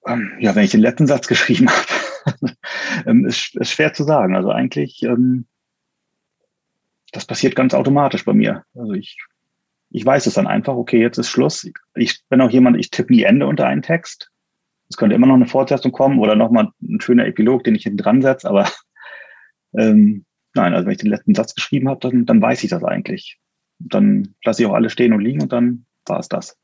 Ähm, 0.10 0.32
ja, 0.40 0.56
wenn 0.56 0.64
ich 0.64 0.72
den 0.72 0.82
letzten 0.82 1.08
Satz 1.08 1.28
geschrieben 1.28 1.70
habe, 1.70 2.54
ähm, 3.06 3.26
ist, 3.26 3.56
ist 3.56 3.72
schwer 3.72 3.94
zu 3.94 4.04
sagen. 4.04 4.36
Also 4.36 4.52
eigentlich, 4.52 5.04
ähm, 5.04 5.46
das 7.12 7.26
passiert 7.26 7.56
ganz 7.56 7.74
automatisch 7.74 8.26
bei 8.26 8.34
mir. 8.34 8.64
Also 8.76 8.94
ich, 8.94 9.18
ich 9.90 10.06
weiß 10.06 10.26
es 10.26 10.34
dann 10.36 10.48
einfach, 10.48 10.76
okay, 10.76 11.00
jetzt 11.00 11.18
ist 11.18 11.30
Schluss. 11.30 11.70
Ich 11.96 12.22
bin 12.30 12.42
auch 12.42 12.52
jemand, 12.52 12.78
ich 12.78 12.92
tippe 12.92 13.14
nie 13.14 13.24
Ende 13.24 13.48
unter 13.48 13.66
einen 13.66 13.82
Text. 13.82 14.32
Es 14.90 14.98
könnte 14.98 15.16
immer 15.16 15.28
noch 15.28 15.36
eine 15.36 15.46
Fortsetzung 15.46 15.92
kommen 15.92 16.20
oder 16.20 16.36
nochmal 16.36 16.70
ein 16.82 17.00
schöner 17.00 17.26
Epilog, 17.26 17.64
den 17.64 17.76
ich 17.76 17.84
hinten 17.84 18.00
dran 18.00 18.22
setze, 18.22 18.50
aber 18.50 18.68
ähm, 19.78 20.26
nein, 20.56 20.74
also 20.74 20.86
wenn 20.86 20.94
ich 20.94 21.00
den 21.00 21.12
letzten 21.12 21.36
Satz 21.36 21.54
geschrieben 21.54 21.90
habe, 21.90 22.00
dann, 22.00 22.26
dann 22.26 22.42
weiß 22.42 22.64
ich 22.64 22.72
das 22.72 22.84
eigentlich. 22.84 23.40
Dann 23.78 24.36
lasse 24.44 24.64
ich 24.64 24.68
auch 24.68 24.74
alle 24.74 24.90
stehen 24.90 25.14
und 25.14 25.22
liegen 25.22 25.42
und 25.44 25.54
dann 25.54 25.86
war 26.06 26.20
es 26.20 26.28
das. 26.28 26.58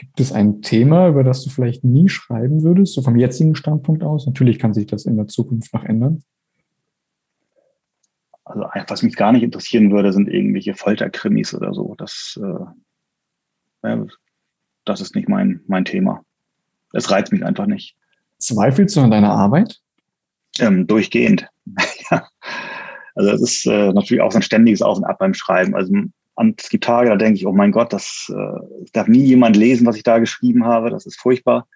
Gibt 0.00 0.18
es 0.18 0.32
ein 0.32 0.62
Thema, 0.62 1.08
über 1.08 1.22
das 1.22 1.44
du 1.44 1.50
vielleicht 1.50 1.84
nie 1.84 2.08
schreiben 2.08 2.62
würdest, 2.62 2.94
so 2.94 3.02
vom 3.02 3.16
jetzigen 3.16 3.54
Standpunkt 3.54 4.02
aus? 4.02 4.24
Natürlich 4.24 4.58
kann 4.58 4.72
sich 4.72 4.86
das 4.86 5.04
in 5.04 5.18
der 5.18 5.26
Zukunft 5.26 5.74
noch 5.74 5.84
ändern. 5.84 6.24
Also 8.44 8.64
was 8.88 9.02
mich 9.02 9.14
gar 9.14 9.30
nicht 9.32 9.42
interessieren 9.42 9.92
würde, 9.92 10.14
sind 10.14 10.26
irgendwelche 10.26 10.74
Folterkrimis 10.74 11.54
oder 11.54 11.74
so. 11.74 11.94
Das, 11.98 12.40
äh, 13.82 13.98
das 14.86 15.02
ist 15.02 15.14
nicht 15.14 15.28
mein, 15.28 15.60
mein 15.66 15.84
Thema. 15.84 16.24
Es 16.94 17.10
reizt 17.10 17.30
mich 17.30 17.44
einfach 17.44 17.66
nicht. 17.66 17.94
Zweifelst 18.38 18.96
du 18.96 19.02
an 19.02 19.10
deiner 19.10 19.32
Arbeit? 19.32 19.80
Ähm, 20.60 20.86
durchgehend. 20.86 21.46
ja. 22.10 22.26
Also 23.16 23.32
es 23.32 23.42
ist 23.42 23.66
äh, 23.66 23.92
natürlich 23.92 24.22
auch 24.22 24.32
so 24.32 24.38
ein 24.38 24.42
ständiges 24.42 24.80
Auf 24.80 24.96
und 24.96 25.04
Ab 25.04 25.18
beim 25.18 25.34
Schreiben. 25.34 25.74
Also 25.74 25.92
und 26.40 26.58
es 26.58 26.70
gibt 26.70 26.84
Tage, 26.84 27.10
da 27.10 27.16
denke 27.16 27.38
ich, 27.38 27.46
oh 27.46 27.52
mein 27.52 27.70
Gott, 27.70 27.92
das 27.92 28.32
äh, 28.34 28.86
darf 28.94 29.08
nie 29.08 29.24
jemand 29.24 29.56
lesen, 29.56 29.86
was 29.86 29.96
ich 29.96 30.04
da 30.04 30.18
geschrieben 30.18 30.64
habe. 30.64 30.88
Das 30.88 31.04
ist 31.04 31.20
furchtbar. 31.20 31.68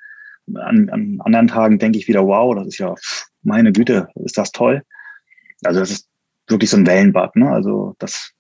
An, 0.55 0.89
an 0.89 1.19
anderen 1.23 1.49
Tagen 1.49 1.79
denke 1.79 1.99
ich 1.99 2.09
wieder, 2.09 2.27
wow, 2.27 2.55
das 2.55 2.69
ist 2.69 2.79
ja, 2.79 2.95
meine 3.43 3.73
Güte, 3.73 4.09
ist 4.15 4.39
das 4.39 4.53
toll. 4.53 4.83
Also 5.65 5.81
das 5.81 5.91
ist 5.91 6.09
wirklich 6.49 6.71
so 6.71 6.79
ein 6.79 6.87
Wellenbad. 6.87 7.37
Ne? 7.37 7.51
Also 7.51 7.95
das 7.99 8.33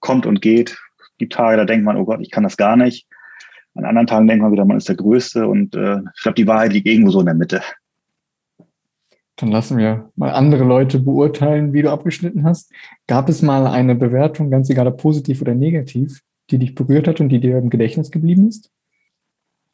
kommt 0.00 0.24
und 0.24 0.40
geht. 0.40 0.70
Es 1.00 1.18
gibt 1.18 1.34
Tage, 1.34 1.58
da 1.58 1.66
denkt 1.66 1.84
man, 1.84 1.98
oh 1.98 2.06
Gott, 2.06 2.22
ich 2.22 2.30
kann 2.30 2.44
das 2.44 2.56
gar 2.56 2.76
nicht. 2.76 3.06
An 3.74 3.84
anderen 3.84 4.06
Tagen 4.06 4.26
denkt 4.26 4.42
man 4.42 4.52
wieder, 4.52 4.64
man 4.64 4.78
ist 4.78 4.88
der 4.88 4.96
Größte. 4.96 5.46
Und 5.46 5.74
äh, 5.74 5.98
ich 6.16 6.22
glaube, 6.22 6.36
die 6.36 6.46
Wahrheit 6.46 6.72
liegt 6.72 6.88
irgendwo 6.88 7.10
so 7.10 7.20
in 7.20 7.26
der 7.26 7.34
Mitte. 7.34 7.60
Dann 9.38 9.50
lassen 9.50 9.78
wir 9.78 10.10
mal 10.16 10.32
andere 10.32 10.64
Leute 10.64 10.98
beurteilen, 10.98 11.72
wie 11.72 11.82
du 11.82 11.92
abgeschnitten 11.92 12.42
hast. 12.44 12.72
Gab 13.06 13.28
es 13.28 13.40
mal 13.40 13.68
eine 13.68 13.94
Bewertung, 13.94 14.50
ganz 14.50 14.68
egal 14.68 14.88
ob 14.88 15.00
positiv 15.00 15.40
oder 15.40 15.54
negativ, 15.54 16.22
die 16.50 16.58
dich 16.58 16.74
berührt 16.74 17.06
hat 17.06 17.20
und 17.20 17.28
die 17.28 17.38
dir 17.38 17.58
im 17.58 17.70
Gedächtnis 17.70 18.10
geblieben 18.10 18.48
ist? 18.48 18.72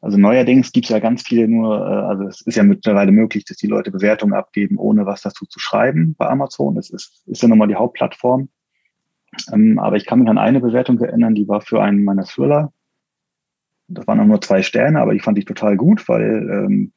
Also 0.01 0.19
neuerdings 0.19 0.71
gibt 0.71 0.85
es 0.85 0.91
ja 0.91 0.99
ganz 0.99 1.23
viele 1.23 1.47
nur, 1.47 1.79
äh, 1.79 1.81
also 1.81 2.27
es 2.27 2.41
ist 2.41 2.55
ja 2.55 2.61
mittlerweile 2.61 3.11
möglich, 3.11 3.43
dass 3.45 3.57
die 3.57 3.65
Leute 3.65 3.89
Bewertungen 3.89 4.33
abgeben, 4.33 4.77
ohne 4.77 5.07
was 5.07 5.23
dazu 5.23 5.47
zu 5.47 5.59
schreiben 5.59 6.13
bei 6.15 6.27
Amazon. 6.27 6.75
Das 6.75 6.91
ist, 6.91 7.23
ist 7.25 7.41
ja 7.41 7.47
nochmal 7.47 7.67
die 7.67 7.75
Hauptplattform. 7.75 8.49
Ähm, 9.51 9.79
aber 9.79 9.95
ich 9.95 10.05
kann 10.05 10.19
mich 10.19 10.29
an 10.29 10.37
eine 10.37 10.59
Bewertung 10.59 10.99
erinnern, 10.99 11.33
die 11.33 11.47
war 11.47 11.61
für 11.61 11.81
einen 11.81 12.03
meiner 12.03 12.25
Thriller. 12.25 12.71
Das 13.87 14.05
waren 14.05 14.19
auch 14.19 14.25
nur 14.25 14.41
zwei 14.41 14.61
Sterne, 14.61 15.01
aber 15.01 15.13
die 15.13 15.19
fand 15.19 15.39
ich 15.39 15.45
total 15.45 15.75
gut, 15.75 16.07
weil 16.07 16.49
ähm, 16.51 16.91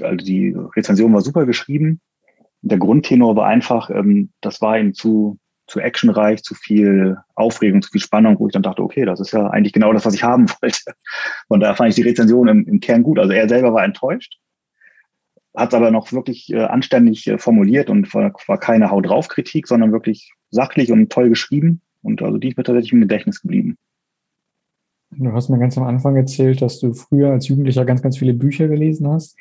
also 0.00 0.16
die 0.24 0.56
Rezension 0.76 1.12
war 1.12 1.20
super 1.20 1.46
geschrieben. 1.46 2.00
Der 2.62 2.78
Grundtenor 2.78 3.36
war 3.36 3.46
einfach, 3.46 3.90
ähm, 3.90 4.30
das 4.40 4.60
war 4.60 4.78
ihm 4.78 4.94
zu, 4.94 5.38
zu 5.66 5.80
actionreich, 5.80 6.42
zu 6.42 6.54
viel 6.54 7.16
Aufregung, 7.34 7.82
zu 7.82 7.90
viel 7.90 8.00
Spannung, 8.00 8.38
wo 8.38 8.46
ich 8.46 8.52
dann 8.52 8.62
dachte, 8.62 8.82
okay, 8.82 9.04
das 9.04 9.20
ist 9.20 9.32
ja 9.32 9.48
eigentlich 9.48 9.72
genau 9.72 9.92
das, 9.92 10.04
was 10.04 10.14
ich 10.14 10.22
haben 10.22 10.48
wollte. 10.60 10.92
Von 11.48 11.60
daher 11.60 11.76
fand 11.76 11.90
ich 11.90 11.96
die 11.96 12.02
Rezension 12.02 12.48
im, 12.48 12.66
im 12.66 12.80
Kern 12.80 13.02
gut. 13.02 13.18
Also 13.18 13.32
er 13.32 13.48
selber 13.48 13.74
war 13.74 13.84
enttäuscht, 13.84 14.38
hat 15.54 15.74
aber 15.74 15.90
noch 15.90 16.12
wirklich 16.12 16.52
äh, 16.52 16.64
anständig 16.64 17.26
äh, 17.26 17.38
formuliert 17.38 17.90
und 17.90 18.12
war, 18.14 18.32
war 18.46 18.58
keine 18.58 18.90
Haut 18.90 19.06
drauf 19.06 19.28
Kritik, 19.28 19.66
sondern 19.66 19.92
wirklich 19.92 20.32
sachlich 20.50 20.92
und 20.92 21.10
toll 21.10 21.28
geschrieben. 21.28 21.80
Und 22.02 22.22
also 22.22 22.38
die 22.38 22.48
ist 22.48 22.56
mir 22.56 22.64
tatsächlich 22.64 22.92
im 22.92 23.00
Gedächtnis 23.00 23.40
geblieben. 23.40 23.76
Du 25.14 25.32
hast 25.32 25.50
mir 25.50 25.58
ganz 25.58 25.76
am 25.76 25.84
Anfang 25.84 26.16
erzählt, 26.16 26.62
dass 26.62 26.80
du 26.80 26.94
früher 26.94 27.32
als 27.32 27.48
Jugendlicher 27.48 27.84
ganz, 27.84 28.02
ganz 28.02 28.16
viele 28.16 28.32
Bücher 28.32 28.68
gelesen 28.68 29.08
hast. 29.08 29.36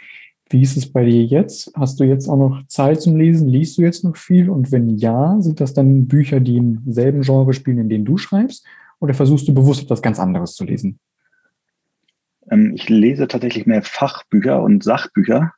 Wie 0.51 0.61
ist 0.61 0.75
es 0.75 0.91
bei 0.91 1.05
dir 1.05 1.23
jetzt? 1.23 1.71
Hast 1.75 1.99
du 1.99 2.03
jetzt 2.03 2.27
auch 2.27 2.37
noch 2.37 2.67
Zeit 2.67 3.01
zum 3.01 3.15
Lesen? 3.15 3.47
Liest 3.47 3.77
du 3.77 3.81
jetzt 3.81 4.03
noch 4.03 4.17
viel? 4.17 4.49
Und 4.49 4.71
wenn 4.71 4.97
ja, 4.97 5.39
sind 5.39 5.61
das 5.61 5.73
dann 5.73 6.07
Bücher, 6.07 6.39
die 6.39 6.57
im 6.57 6.83
selben 6.87 7.21
Genre 7.21 7.53
spielen, 7.53 7.79
in 7.79 7.89
denen 7.89 8.05
du 8.05 8.17
schreibst? 8.17 8.65
Oder 8.99 9.13
versuchst 9.13 9.47
du 9.47 9.53
bewusst 9.53 9.83
etwas 9.83 10.01
ganz 10.01 10.19
anderes 10.19 10.55
zu 10.55 10.65
lesen? 10.65 10.99
Ähm, 12.49 12.73
ich 12.75 12.89
lese 12.89 13.27
tatsächlich 13.27 13.65
mehr 13.65 13.81
Fachbücher 13.81 14.61
und 14.61 14.83
Sachbücher. 14.83 15.53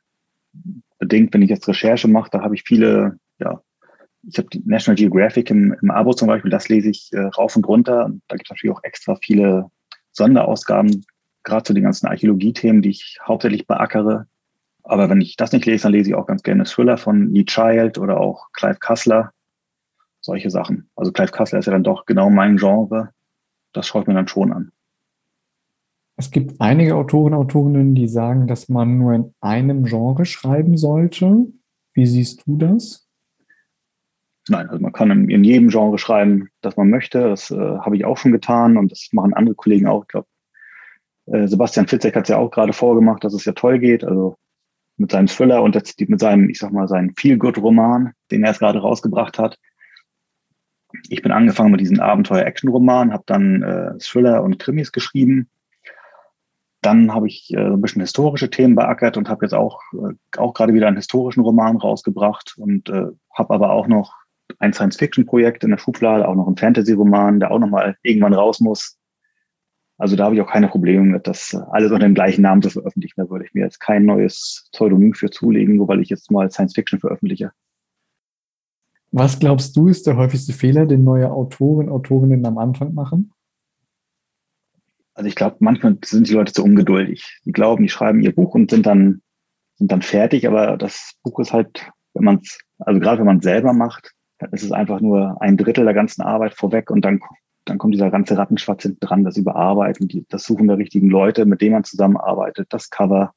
Bedingt, 0.98 1.34
wenn 1.34 1.42
ich 1.42 1.50
jetzt 1.50 1.68
Recherche 1.68 2.08
mache, 2.08 2.30
da 2.30 2.42
habe 2.42 2.54
ich 2.54 2.62
viele, 2.62 3.18
ja, 3.38 3.60
ich 4.26 4.38
habe 4.38 4.48
die 4.48 4.62
National 4.64 4.96
Geographic 4.96 5.50
im, 5.50 5.74
im 5.82 5.90
Abo 5.90 6.14
zum 6.14 6.28
Beispiel, 6.28 6.50
das 6.50 6.68
lese 6.68 6.88
ich 6.88 7.10
äh, 7.12 7.20
rauf 7.20 7.56
und 7.56 7.66
runter. 7.66 8.10
Da 8.28 8.36
gibt 8.36 8.46
es 8.46 8.50
natürlich 8.50 8.74
auch 8.74 8.84
extra 8.84 9.16
viele 9.16 9.70
Sonderausgaben, 10.12 11.04
gerade 11.42 11.64
zu 11.64 11.74
den 11.74 11.84
ganzen 11.84 12.06
Archäologie-Themen, 12.06 12.80
die 12.80 12.90
ich 12.90 13.18
hauptsächlich 13.26 13.66
beackere. 13.66 14.26
Aber 14.84 15.08
wenn 15.08 15.20
ich 15.20 15.36
das 15.36 15.52
nicht 15.52 15.64
lese, 15.66 15.84
dann 15.84 15.92
lese 15.92 16.10
ich 16.10 16.14
auch 16.14 16.26
ganz 16.26 16.42
gerne 16.42 16.64
Thriller 16.64 16.98
von 16.98 17.32
Lee 17.32 17.44
Child 17.44 17.98
oder 17.98 18.20
auch 18.20 18.52
Clive 18.52 18.78
Cussler. 18.78 19.32
Solche 20.20 20.50
Sachen. 20.50 20.90
Also 20.94 21.10
Clive 21.10 21.32
Cussler 21.32 21.58
ist 21.58 21.66
ja 21.66 21.72
dann 21.72 21.84
doch 21.84 22.04
genau 22.06 22.30
mein 22.30 22.56
Genre. 22.56 23.10
Das 23.72 23.86
schaut 23.86 24.06
mir 24.06 24.14
dann 24.14 24.28
schon 24.28 24.52
an. 24.52 24.72
Es 26.16 26.30
gibt 26.30 26.60
einige 26.60 26.94
Autoren, 26.94 27.34
Autorinnen, 27.34 27.94
die 27.94 28.06
sagen, 28.06 28.46
dass 28.46 28.68
man 28.68 28.98
nur 28.98 29.14
in 29.14 29.34
einem 29.40 29.84
Genre 29.84 30.24
schreiben 30.24 30.76
sollte. 30.76 31.46
Wie 31.94 32.06
siehst 32.06 32.46
du 32.46 32.56
das? 32.56 33.08
Nein, 34.48 34.68
also 34.68 34.80
man 34.80 34.92
kann 34.92 35.10
in, 35.10 35.30
in 35.30 35.42
jedem 35.42 35.68
Genre 35.68 35.98
schreiben, 35.98 36.50
das 36.60 36.76
man 36.76 36.90
möchte. 36.90 37.20
Das 37.20 37.50
äh, 37.50 37.56
habe 37.56 37.96
ich 37.96 38.04
auch 38.04 38.18
schon 38.18 38.32
getan 38.32 38.76
und 38.76 38.92
das 38.92 39.08
machen 39.12 39.34
andere 39.34 39.54
Kollegen 39.54 39.86
auch. 39.86 40.02
Ich 40.02 40.08
glaube, 40.08 40.28
äh, 41.26 41.48
Sebastian 41.48 41.88
Fitzek 41.88 42.14
hat 42.14 42.24
es 42.24 42.28
ja 42.28 42.38
auch 42.38 42.50
gerade 42.50 42.74
vorgemacht, 42.74 43.24
dass 43.24 43.32
es 43.32 43.46
ja 43.46 43.52
toll 43.52 43.78
geht. 43.78 44.04
Also 44.04 44.36
mit 44.96 45.10
seinem 45.10 45.26
Thriller 45.26 45.62
und 45.62 45.74
mit 45.74 46.20
seinem, 46.20 46.48
ich 46.48 46.58
sag 46.58 46.72
mal, 46.72 46.88
seinem 46.88 47.14
Feel-Good-Roman, 47.16 48.12
den 48.30 48.42
er 48.42 48.50
jetzt 48.50 48.60
gerade 48.60 48.78
rausgebracht 48.78 49.38
hat. 49.38 49.58
Ich 51.08 51.22
bin 51.22 51.32
angefangen 51.32 51.72
mit 51.72 51.80
diesem 51.80 52.00
Abenteuer-Action-Roman, 52.00 53.12
habe 53.12 53.24
dann 53.26 53.62
äh, 53.62 53.98
Thriller 53.98 54.42
und 54.42 54.58
Krimis 54.58 54.92
geschrieben. 54.92 55.50
Dann 56.82 57.12
habe 57.12 57.26
ich 57.26 57.52
äh, 57.52 57.58
ein 57.58 57.80
bisschen 57.80 58.02
historische 58.02 58.50
Themen 58.50 58.76
beackert 58.76 59.16
und 59.16 59.28
habe 59.28 59.44
jetzt 59.44 59.54
auch, 59.54 59.80
äh, 59.94 60.38
auch 60.38 60.54
gerade 60.54 60.74
wieder 60.74 60.86
einen 60.86 60.96
historischen 60.96 61.40
Roman 61.40 61.76
rausgebracht 61.76 62.54
und 62.56 62.88
äh, 62.90 63.06
habe 63.32 63.54
aber 63.54 63.72
auch 63.72 63.88
noch 63.88 64.14
ein 64.58 64.72
Science-Fiction-Projekt 64.72 65.64
in 65.64 65.70
der 65.70 65.78
Schublade, 65.78 66.28
auch 66.28 66.34
noch 66.34 66.46
ein 66.46 66.56
Fantasy-Roman, 66.56 67.40
der 67.40 67.50
auch 67.50 67.58
nochmal 67.58 67.96
irgendwann 68.02 68.34
raus 68.34 68.60
muss. 68.60 68.98
Also 69.96 70.16
da 70.16 70.24
habe 70.24 70.34
ich 70.34 70.40
auch 70.40 70.50
keine 70.50 70.68
Probleme 70.68 71.04
mit, 71.04 71.26
das 71.26 71.54
alles 71.70 71.92
unter 71.92 72.06
dem 72.06 72.14
gleichen 72.14 72.42
Namen 72.42 72.62
zu 72.62 72.70
veröffentlichen. 72.70 73.14
Da 73.16 73.30
würde 73.30 73.44
ich 73.44 73.54
mir 73.54 73.64
jetzt 73.64 73.78
kein 73.78 74.04
neues 74.04 74.68
Pseudonym 74.72 75.14
für 75.14 75.30
zulegen, 75.30 75.76
nur 75.76 75.88
weil 75.88 76.00
ich 76.00 76.08
jetzt 76.08 76.30
mal 76.30 76.50
Science 76.50 76.74
Fiction 76.74 76.98
veröffentliche. 76.98 77.52
Was 79.12 79.38
glaubst 79.38 79.76
du, 79.76 79.86
ist 79.86 80.08
der 80.08 80.16
häufigste 80.16 80.52
Fehler, 80.52 80.86
den 80.86 81.04
neue 81.04 81.30
Autoren, 81.30 81.88
Autorinnen 81.88 82.44
am 82.46 82.58
Anfang 82.58 82.94
machen? 82.94 83.32
Also 85.14 85.28
ich 85.28 85.36
glaube, 85.36 85.58
manchmal 85.60 85.96
sind 86.04 86.28
die 86.28 86.32
Leute 86.32 86.52
zu 86.52 86.64
ungeduldig. 86.64 87.40
Die 87.44 87.52
glauben, 87.52 87.84
die 87.84 87.88
schreiben 87.88 88.20
ihr 88.20 88.34
Buch 88.34 88.54
und 88.56 88.72
sind 88.72 88.86
dann, 88.86 89.22
sind 89.76 89.92
dann 89.92 90.02
fertig, 90.02 90.48
aber 90.48 90.76
das 90.76 91.12
Buch 91.22 91.38
ist 91.38 91.52
halt, 91.52 91.88
wenn 92.14 92.24
man 92.24 92.40
es, 92.42 92.58
also 92.80 92.98
gerade 92.98 93.20
wenn 93.20 93.26
man 93.26 93.38
es 93.38 93.44
selber 93.44 93.72
macht, 93.72 94.12
dann 94.38 94.50
ist 94.50 94.64
es 94.64 94.72
einfach 94.72 95.00
nur 95.00 95.40
ein 95.40 95.56
Drittel 95.56 95.84
der 95.84 95.94
ganzen 95.94 96.22
Arbeit 96.22 96.54
vorweg 96.54 96.90
und 96.90 97.04
dann 97.04 97.20
dann 97.64 97.78
kommt 97.78 97.94
dieser 97.94 98.10
ganze 98.10 98.36
Rattenschwarz 98.36 98.82
hinten 98.82 99.00
dran, 99.00 99.24
das 99.24 99.36
Überarbeiten, 99.36 100.08
die, 100.08 100.26
das 100.28 100.44
Suchen 100.44 100.68
der 100.68 100.78
richtigen 100.78 101.08
Leute, 101.08 101.46
mit 101.46 101.60
denen 101.60 101.72
man 101.72 101.84
zusammenarbeitet, 101.84 102.66
das 102.70 102.90
Cover, 102.90 103.32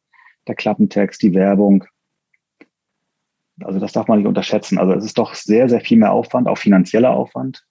der 0.47 0.55
Klappentext, 0.55 1.21
die 1.21 1.33
Werbung. 1.33 1.85
Also 3.61 3.79
das 3.79 3.93
darf 3.93 4.07
man 4.07 4.19
nicht 4.19 4.27
unterschätzen. 4.27 4.77
Also 4.77 4.93
es 4.93 5.05
ist 5.05 5.17
doch 5.17 5.33
sehr, 5.33 5.69
sehr 5.69 5.81
viel 5.81 5.97
mehr 5.97 6.11
Aufwand, 6.11 6.47
auch 6.47 6.57
finanzieller 6.57 7.11
Aufwand. 7.11 7.65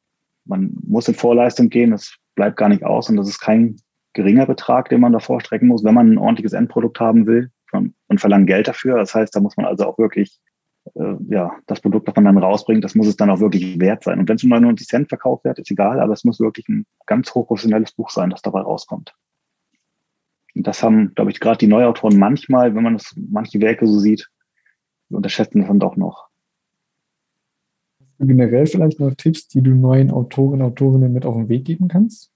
Man 0.44 0.76
muss 0.86 1.08
in 1.08 1.14
Vorleistung 1.14 1.68
gehen, 1.68 1.90
das 1.90 2.16
bleibt 2.34 2.56
gar 2.56 2.68
nicht 2.68 2.84
aus 2.84 3.08
und 3.08 3.16
das 3.16 3.28
ist 3.28 3.40
kein 3.40 3.76
geringer 4.12 4.46
Betrag, 4.46 4.88
den 4.88 5.00
man 5.00 5.12
da 5.12 5.18
vorstrecken 5.18 5.68
muss, 5.68 5.84
wenn 5.84 5.94
man 5.94 6.12
ein 6.12 6.18
ordentliches 6.18 6.54
Endprodukt 6.54 6.98
haben 7.00 7.26
will 7.26 7.50
und 7.72 8.20
verlangt 8.20 8.46
Geld 8.46 8.66
dafür. 8.66 8.96
Das 8.96 9.14
heißt, 9.14 9.34
da 9.36 9.40
muss 9.40 9.56
man 9.56 9.66
also 9.66 9.84
auch 9.84 9.98
wirklich 9.98 10.40
ja, 10.94 11.52
das 11.66 11.80
Produkt, 11.80 12.08
das 12.08 12.14
man 12.14 12.24
dann 12.24 12.38
rausbringt, 12.38 12.84
das 12.84 12.94
muss 12.94 13.08
es 13.08 13.16
dann 13.16 13.30
auch 13.30 13.40
wirklich 13.40 13.80
wert 13.80 14.04
sein. 14.04 14.18
Und 14.18 14.28
wenn 14.28 14.36
es 14.36 14.44
um 14.44 14.50
99 14.50 14.86
Cent 14.86 15.08
verkauft 15.08 15.44
wird, 15.44 15.58
ist 15.58 15.70
egal, 15.70 16.00
aber 16.00 16.12
es 16.12 16.24
muss 16.24 16.40
wirklich 16.40 16.68
ein 16.68 16.86
ganz 17.06 17.34
hochprofessionelles 17.34 17.92
Buch 17.92 18.10
sein, 18.10 18.30
das 18.30 18.42
dabei 18.42 18.60
rauskommt. 18.60 19.14
Und 20.54 20.66
das 20.66 20.82
haben, 20.82 21.14
glaube 21.14 21.30
ich, 21.30 21.40
gerade 21.40 21.58
die 21.58 21.66
Neuautoren 21.66 22.18
manchmal, 22.18 22.74
wenn 22.74 22.82
man 22.82 22.94
das, 22.94 23.14
manche 23.16 23.60
Werke 23.60 23.86
so 23.86 23.98
sieht, 23.98 24.30
unterschätzen 25.10 25.60
das 25.60 25.68
dann 25.68 25.80
doch 25.80 25.96
noch. 25.96 26.28
Generell 28.18 28.66
vielleicht 28.66 28.98
noch 28.98 29.14
Tipps, 29.14 29.48
die 29.48 29.60
du 29.60 29.70
neuen 29.70 30.10
Autoren, 30.10 30.62
Autorinnen 30.62 31.12
mit 31.12 31.26
auf 31.26 31.34
den 31.34 31.50
Weg 31.50 31.66
geben 31.66 31.88
kannst? 31.88 32.32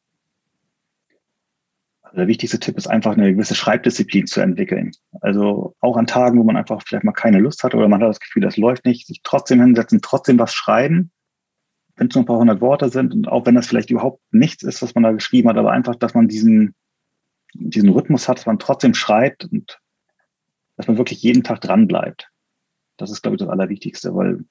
Der 2.12 2.26
wichtigste 2.26 2.58
Tipp 2.58 2.76
ist 2.76 2.86
einfach 2.86 3.12
eine 3.12 3.32
gewisse 3.32 3.54
Schreibdisziplin 3.54 4.26
zu 4.26 4.40
entwickeln. 4.40 4.92
Also 5.20 5.74
auch 5.80 5.96
an 5.96 6.06
Tagen, 6.06 6.38
wo 6.38 6.44
man 6.44 6.56
einfach 6.56 6.82
vielleicht 6.84 7.04
mal 7.04 7.12
keine 7.12 7.38
Lust 7.38 7.62
hat 7.62 7.74
oder 7.74 7.88
man 7.88 8.02
hat 8.02 8.08
das 8.08 8.20
Gefühl, 8.20 8.42
das 8.42 8.56
läuft 8.56 8.84
nicht, 8.84 9.06
sich 9.06 9.20
trotzdem 9.22 9.60
hinsetzen, 9.60 10.00
trotzdem 10.02 10.38
was 10.38 10.54
schreiben, 10.54 11.10
wenn 11.96 12.08
es 12.08 12.14
nur 12.14 12.24
ein 12.24 12.26
paar 12.26 12.38
hundert 12.38 12.60
Worte 12.60 12.88
sind 12.88 13.12
und 13.12 13.28
auch 13.28 13.46
wenn 13.46 13.54
das 13.54 13.66
vielleicht 13.66 13.90
überhaupt 13.90 14.22
nichts 14.32 14.62
ist, 14.62 14.82
was 14.82 14.94
man 14.94 15.04
da 15.04 15.12
geschrieben 15.12 15.48
hat, 15.48 15.56
aber 15.56 15.72
einfach, 15.72 15.96
dass 15.96 16.14
man 16.14 16.28
diesen, 16.28 16.74
diesen 17.54 17.90
Rhythmus 17.90 18.28
hat, 18.28 18.38
dass 18.38 18.46
man 18.46 18.58
trotzdem 18.58 18.94
schreibt 18.94 19.44
und 19.44 19.78
dass 20.76 20.88
man 20.88 20.98
wirklich 20.98 21.22
jeden 21.22 21.42
Tag 21.42 21.60
dran 21.60 21.86
bleibt. 21.86 22.30
Das 22.96 23.10
ist, 23.10 23.22
glaube 23.22 23.36
ich, 23.36 23.40
das 23.40 23.48
Allerwichtigste, 23.48 24.14
weil 24.14 24.44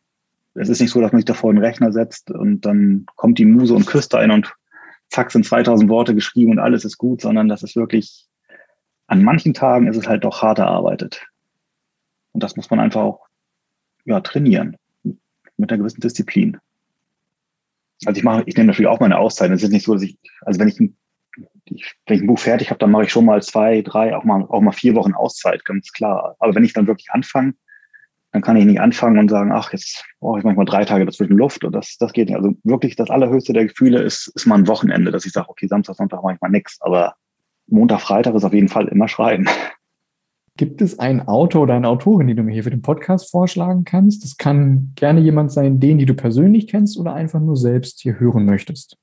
es 0.53 0.69
ist 0.69 0.81
nicht 0.81 0.91
so, 0.91 1.01
dass 1.01 1.11
man 1.11 1.19
sich 1.19 1.25
da 1.25 1.33
vor 1.33 1.53
den 1.53 1.63
Rechner 1.63 1.91
setzt 1.91 2.31
und 2.31 2.65
dann 2.65 3.05
kommt 3.15 3.39
die 3.39 3.45
Muse 3.45 3.73
und 3.73 3.87
küsst 3.87 4.13
einen 4.15 4.31
und 4.31 4.53
zack, 5.09 5.31
sind 5.31 5.45
2000 5.45 5.89
Worte 5.89 6.15
geschrieben 6.15 6.51
und 6.51 6.59
alles 6.59 6.85
ist 6.85 6.97
gut, 6.97 7.21
sondern 7.21 7.47
das 7.47 7.63
ist 7.63 7.75
wirklich, 7.75 8.27
an 9.07 9.23
manchen 9.23 9.53
Tagen 9.53 9.87
ist 9.87 9.97
es 9.97 10.07
halt 10.07 10.23
doch 10.23 10.41
hart 10.41 10.59
erarbeitet. 10.59 11.25
Und 12.31 12.43
das 12.43 12.55
muss 12.55 12.69
man 12.69 12.79
einfach 12.79 13.01
auch 13.01 13.27
ja, 14.05 14.19
trainieren 14.21 14.77
mit 15.57 15.71
einer 15.71 15.77
gewissen 15.77 16.01
Disziplin. 16.01 16.57
Also 18.05 18.17
ich 18.17 18.23
mache, 18.23 18.43
ich 18.45 18.55
nehme 18.55 18.67
natürlich 18.67 18.87
auch 18.87 18.99
meine 18.99 19.17
Auszeit. 19.17 19.51
Es 19.51 19.63
ist 19.63 19.71
nicht 19.71 19.85
so, 19.85 19.93
dass 19.93 20.03
ich, 20.03 20.17
also 20.41 20.59
wenn 20.59 20.69
ich 20.69 20.79
ein, 20.79 20.95
ich, 21.65 21.95
wenn 22.05 22.15
ich 22.15 22.23
ein 22.23 22.27
Buch 22.27 22.39
fertig 22.39 22.69
habe, 22.69 22.79
dann 22.79 22.91
mache 22.91 23.03
ich 23.03 23.11
schon 23.11 23.25
mal 23.25 23.41
zwei, 23.43 23.81
drei, 23.81 24.15
auch 24.15 24.23
mal, 24.23 24.43
auch 24.43 24.61
mal 24.61 24.71
vier 24.71 24.95
Wochen 24.95 25.13
Auszeit, 25.13 25.65
ganz 25.65 25.91
klar. 25.91 26.35
Aber 26.39 26.55
wenn 26.55 26.63
ich 26.63 26.73
dann 26.73 26.87
wirklich 26.87 27.11
anfange, 27.11 27.53
dann 28.31 28.41
kann 28.41 28.57
ich 28.57 28.65
nicht 28.65 28.79
anfangen 28.79 29.17
und 29.17 29.29
sagen, 29.29 29.51
ach, 29.51 29.73
jetzt 29.73 30.05
brauche 30.19 30.39
ich 30.39 30.45
manchmal 30.45 30.65
drei 30.65 30.85
Tage 30.85 31.05
dazwischen 31.05 31.37
Luft 31.37 31.63
und 31.63 31.73
das, 31.73 31.97
das 31.97 32.13
geht 32.13 32.29
nicht. 32.29 32.37
Also 32.37 32.53
wirklich 32.63 32.95
das 32.95 33.09
allerhöchste 33.09 33.53
der 33.53 33.65
Gefühle 33.65 34.01
ist, 34.01 34.27
ist 34.35 34.45
mal 34.45 34.55
ein 34.55 34.67
Wochenende, 34.67 35.11
dass 35.11 35.25
ich 35.25 35.31
sage, 35.31 35.49
okay, 35.49 35.67
Samstag, 35.67 35.95
Sonntag 35.95 36.21
mache 36.21 36.35
ich 36.35 36.41
mal 36.41 36.49
nichts, 36.49 36.77
aber 36.81 37.15
Montag, 37.67 38.01
Freitag 38.01 38.35
ist 38.35 38.43
auf 38.43 38.53
jeden 38.53 38.67
Fall 38.67 38.87
immer 38.87 39.07
schreiben. 39.07 39.47
Gibt 40.57 40.81
es 40.81 40.99
einen 40.99 41.21
Autor 41.21 41.63
oder 41.63 41.75
eine 41.75 41.87
Autorin, 41.87 42.27
die 42.27 42.35
du 42.35 42.43
mir 42.43 42.51
hier 42.51 42.65
für 42.65 42.69
den 42.69 42.81
Podcast 42.81 43.31
vorschlagen 43.31 43.85
kannst? 43.85 44.23
Das 44.23 44.35
kann 44.37 44.91
gerne 44.95 45.21
jemand 45.21 45.51
sein, 45.51 45.79
den, 45.79 45.97
die 45.97 46.05
du 46.05 46.13
persönlich 46.13 46.67
kennst 46.67 46.97
oder 46.97 47.13
einfach 47.13 47.39
nur 47.39 47.55
selbst 47.55 48.01
hier 48.01 48.19
hören 48.19 48.45
möchtest. 48.45 48.97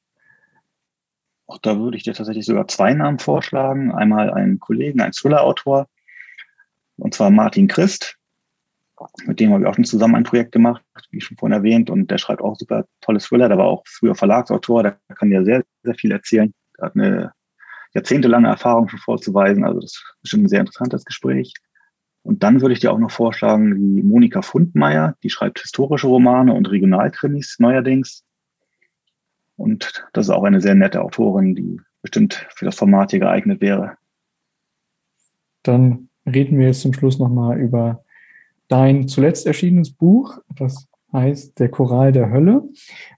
Auch 1.46 1.58
da 1.58 1.78
würde 1.78 1.96
ich 1.96 2.02
dir 2.02 2.12
tatsächlich 2.12 2.44
sogar 2.44 2.68
zwei 2.68 2.92
Namen 2.92 3.18
vorschlagen. 3.18 3.92
Einmal 3.92 4.32
einen 4.32 4.60
Kollegen, 4.60 5.00
einen 5.00 5.12
Thriller-Autor, 5.12 5.86
und 6.98 7.14
zwar 7.14 7.30
Martin 7.30 7.68
Christ. 7.68 8.15
Mit 9.26 9.40
dem 9.40 9.52
habe 9.52 9.62
ich 9.62 9.68
auch 9.68 9.74
schon 9.74 9.84
zusammen 9.84 10.14
ein 10.14 10.24
Projekt 10.24 10.52
gemacht, 10.52 10.82
wie 11.10 11.20
schon 11.20 11.36
vorhin 11.36 11.56
erwähnt, 11.56 11.90
und 11.90 12.10
der 12.10 12.18
schreibt 12.18 12.40
auch 12.40 12.56
super 12.56 12.86
tolle 13.00 13.18
Thriller. 13.18 13.48
Der 13.48 13.58
war 13.58 13.66
auch 13.66 13.82
früher 13.86 14.14
Verlagsautor, 14.14 14.82
der 14.82 14.98
kann 15.16 15.30
ja 15.30 15.44
sehr, 15.44 15.64
sehr 15.82 15.94
viel 15.94 16.12
erzählen. 16.12 16.52
Der 16.78 16.86
hat 16.86 16.94
eine, 16.94 17.32
jahrzehntelange 17.96 18.48
Erfahrung 18.48 18.88
schon 18.88 19.00
vorzuweisen. 19.00 19.64
Also 19.64 19.80
das 19.80 19.92
ist 19.92 20.16
bestimmt 20.22 20.44
ein 20.44 20.48
sehr 20.48 20.60
interessantes 20.60 21.04
Gespräch. 21.04 21.52
Und 22.22 22.42
dann 22.42 22.60
würde 22.60 22.72
ich 22.72 22.80
dir 22.80 22.92
auch 22.92 22.98
noch 22.98 23.10
vorschlagen, 23.10 23.74
die 23.76 24.02
Monika 24.02 24.42
Fundmeier, 24.42 25.14
die 25.22 25.30
schreibt 25.30 25.60
historische 25.60 26.08
Romane 26.08 26.52
und 26.52 26.70
Regionalkrimis 26.70 27.56
neuerdings. 27.58 28.24
Und 29.56 30.06
das 30.12 30.26
ist 30.26 30.30
auch 30.30 30.44
eine 30.44 30.60
sehr 30.60 30.74
nette 30.74 31.02
Autorin, 31.02 31.54
die 31.54 31.80
bestimmt 32.02 32.46
für 32.54 32.64
das 32.64 32.76
Format 32.76 33.12
hier 33.12 33.20
geeignet 33.20 33.60
wäre. 33.60 33.96
Dann 35.62 36.08
reden 36.26 36.58
wir 36.58 36.66
jetzt 36.66 36.80
zum 36.80 36.92
Schluss 36.92 37.18
nochmal 37.18 37.58
über 37.58 38.04
dein 38.68 39.08
zuletzt 39.08 39.46
erschienenes 39.46 39.92
Buch. 39.92 40.38
Das 40.54 40.88
heißt 41.12 41.58
Der 41.58 41.68
Choral 41.68 42.12
der 42.12 42.30
Hölle. 42.30 42.62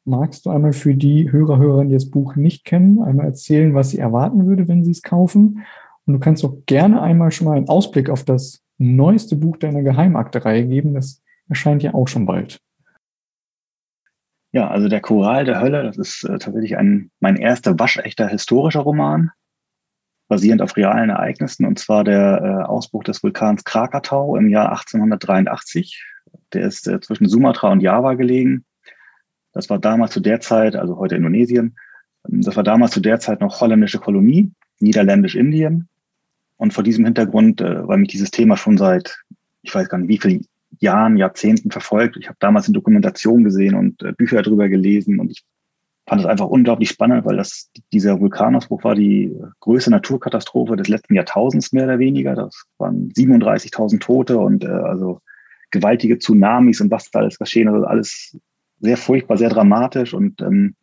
Magst 0.04 0.46
du 0.46 0.50
einmal 0.50 0.72
für 0.72 0.94
die 0.94 1.30
Hörer, 1.30 1.58
Hörerinnen, 1.58 1.88
die 1.88 1.96
das 1.96 2.10
Buch 2.10 2.36
nicht 2.36 2.64
kennen, 2.64 3.02
einmal 3.02 3.26
erzählen, 3.26 3.74
was 3.74 3.90
sie 3.90 3.98
erwarten 3.98 4.46
würde, 4.46 4.68
wenn 4.68 4.84
sie 4.84 4.92
es 4.92 5.02
kaufen? 5.02 5.64
Und 6.06 6.14
du 6.14 6.20
kannst 6.20 6.44
auch 6.44 6.56
gerne 6.66 7.02
einmal 7.02 7.30
schon 7.30 7.46
mal 7.46 7.56
einen 7.56 7.68
Ausblick 7.68 8.08
auf 8.08 8.24
das 8.24 8.62
neueste 8.78 9.36
Buch 9.36 9.56
deiner 9.56 9.82
Geheimakte-Reihe 9.82 10.66
geben. 10.66 10.94
Das 10.94 11.22
erscheint 11.48 11.82
ja 11.82 11.94
auch 11.94 12.08
schon 12.08 12.26
bald. 12.26 12.60
Ja, 14.52 14.68
also 14.68 14.88
der 14.88 15.00
Choral 15.00 15.44
der 15.44 15.60
Hölle, 15.60 15.82
das 15.82 15.98
ist 15.98 16.24
äh, 16.24 16.38
tatsächlich 16.38 16.78
ein, 16.78 17.10
mein 17.20 17.36
erster 17.36 17.78
waschechter 17.78 18.28
historischer 18.28 18.80
Roman, 18.80 19.30
basierend 20.28 20.62
auf 20.62 20.76
realen 20.76 21.10
Ereignissen, 21.10 21.66
und 21.66 21.78
zwar 21.78 22.04
der 22.04 22.40
äh, 22.42 22.64
Ausbruch 22.66 23.04
des 23.04 23.22
Vulkans 23.22 23.64
Krakatau 23.64 24.36
im 24.36 24.48
Jahr 24.48 24.70
1883. 24.70 26.04
Der 26.52 26.62
ist 26.66 26.86
äh, 26.86 27.00
zwischen 27.00 27.28
Sumatra 27.28 27.72
und 27.72 27.80
Java 27.80 28.14
gelegen. 28.14 28.64
Das 29.52 29.70
war 29.70 29.78
damals 29.78 30.12
zu 30.12 30.20
der 30.20 30.40
Zeit, 30.40 30.76
also 30.76 30.98
heute 30.98 31.16
Indonesien, 31.16 31.76
ähm, 32.28 32.42
das 32.42 32.56
war 32.56 32.62
damals 32.62 32.92
zu 32.92 33.00
der 33.00 33.20
Zeit 33.20 33.40
noch 33.40 33.60
holländische 33.60 33.98
Kolonie, 33.98 34.52
niederländisch-Indien. 34.80 35.88
Und 36.56 36.74
vor 36.74 36.84
diesem 36.84 37.04
Hintergrund, 37.04 37.60
äh, 37.60 37.86
weil 37.86 37.98
mich 37.98 38.08
dieses 38.08 38.30
Thema 38.30 38.56
schon 38.56 38.78
seit, 38.78 39.22
ich 39.62 39.74
weiß 39.74 39.88
gar 39.88 39.98
nicht 39.98 40.08
wie 40.08 40.18
viele 40.18 40.44
Jahren, 40.80 41.16
Jahrzehnten 41.16 41.70
verfolgt. 41.70 42.16
Ich 42.16 42.28
habe 42.28 42.36
damals 42.40 42.66
eine 42.66 42.74
Dokumentation 42.74 43.44
gesehen 43.44 43.74
und 43.74 44.02
äh, 44.02 44.12
Bücher 44.12 44.42
darüber 44.42 44.68
gelesen 44.68 45.20
und 45.20 45.30
ich 45.30 45.44
fand 46.08 46.22
es 46.22 46.26
einfach 46.26 46.46
unglaublich 46.46 46.88
spannend, 46.88 47.24
weil 47.26 47.36
das 47.36 47.70
dieser 47.92 48.18
Vulkanausbruch 48.18 48.82
war 48.82 48.94
die 48.94 49.36
größte 49.60 49.90
Naturkatastrophe 49.90 50.76
des 50.76 50.88
letzten 50.88 51.14
Jahrtausends 51.14 51.72
mehr 51.72 51.84
oder 51.84 51.98
weniger. 51.98 52.34
Das 52.34 52.64
waren 52.78 53.10
37.000 53.10 54.00
Tote 54.00 54.38
und 54.38 54.64
äh, 54.64 54.68
also 54.68 55.20
gewaltige 55.70 56.18
Tsunamis 56.18 56.80
und 56.80 56.90
was 56.90 57.10
da 57.10 57.20
alles 57.20 57.38
geschehen, 57.38 57.68
also 57.68 57.84
alles 57.84 58.36
sehr 58.80 58.96
furchtbar, 58.96 59.36
sehr 59.36 59.50
dramatisch 59.50 60.14
und 60.14 60.40
ähm, 60.40 60.74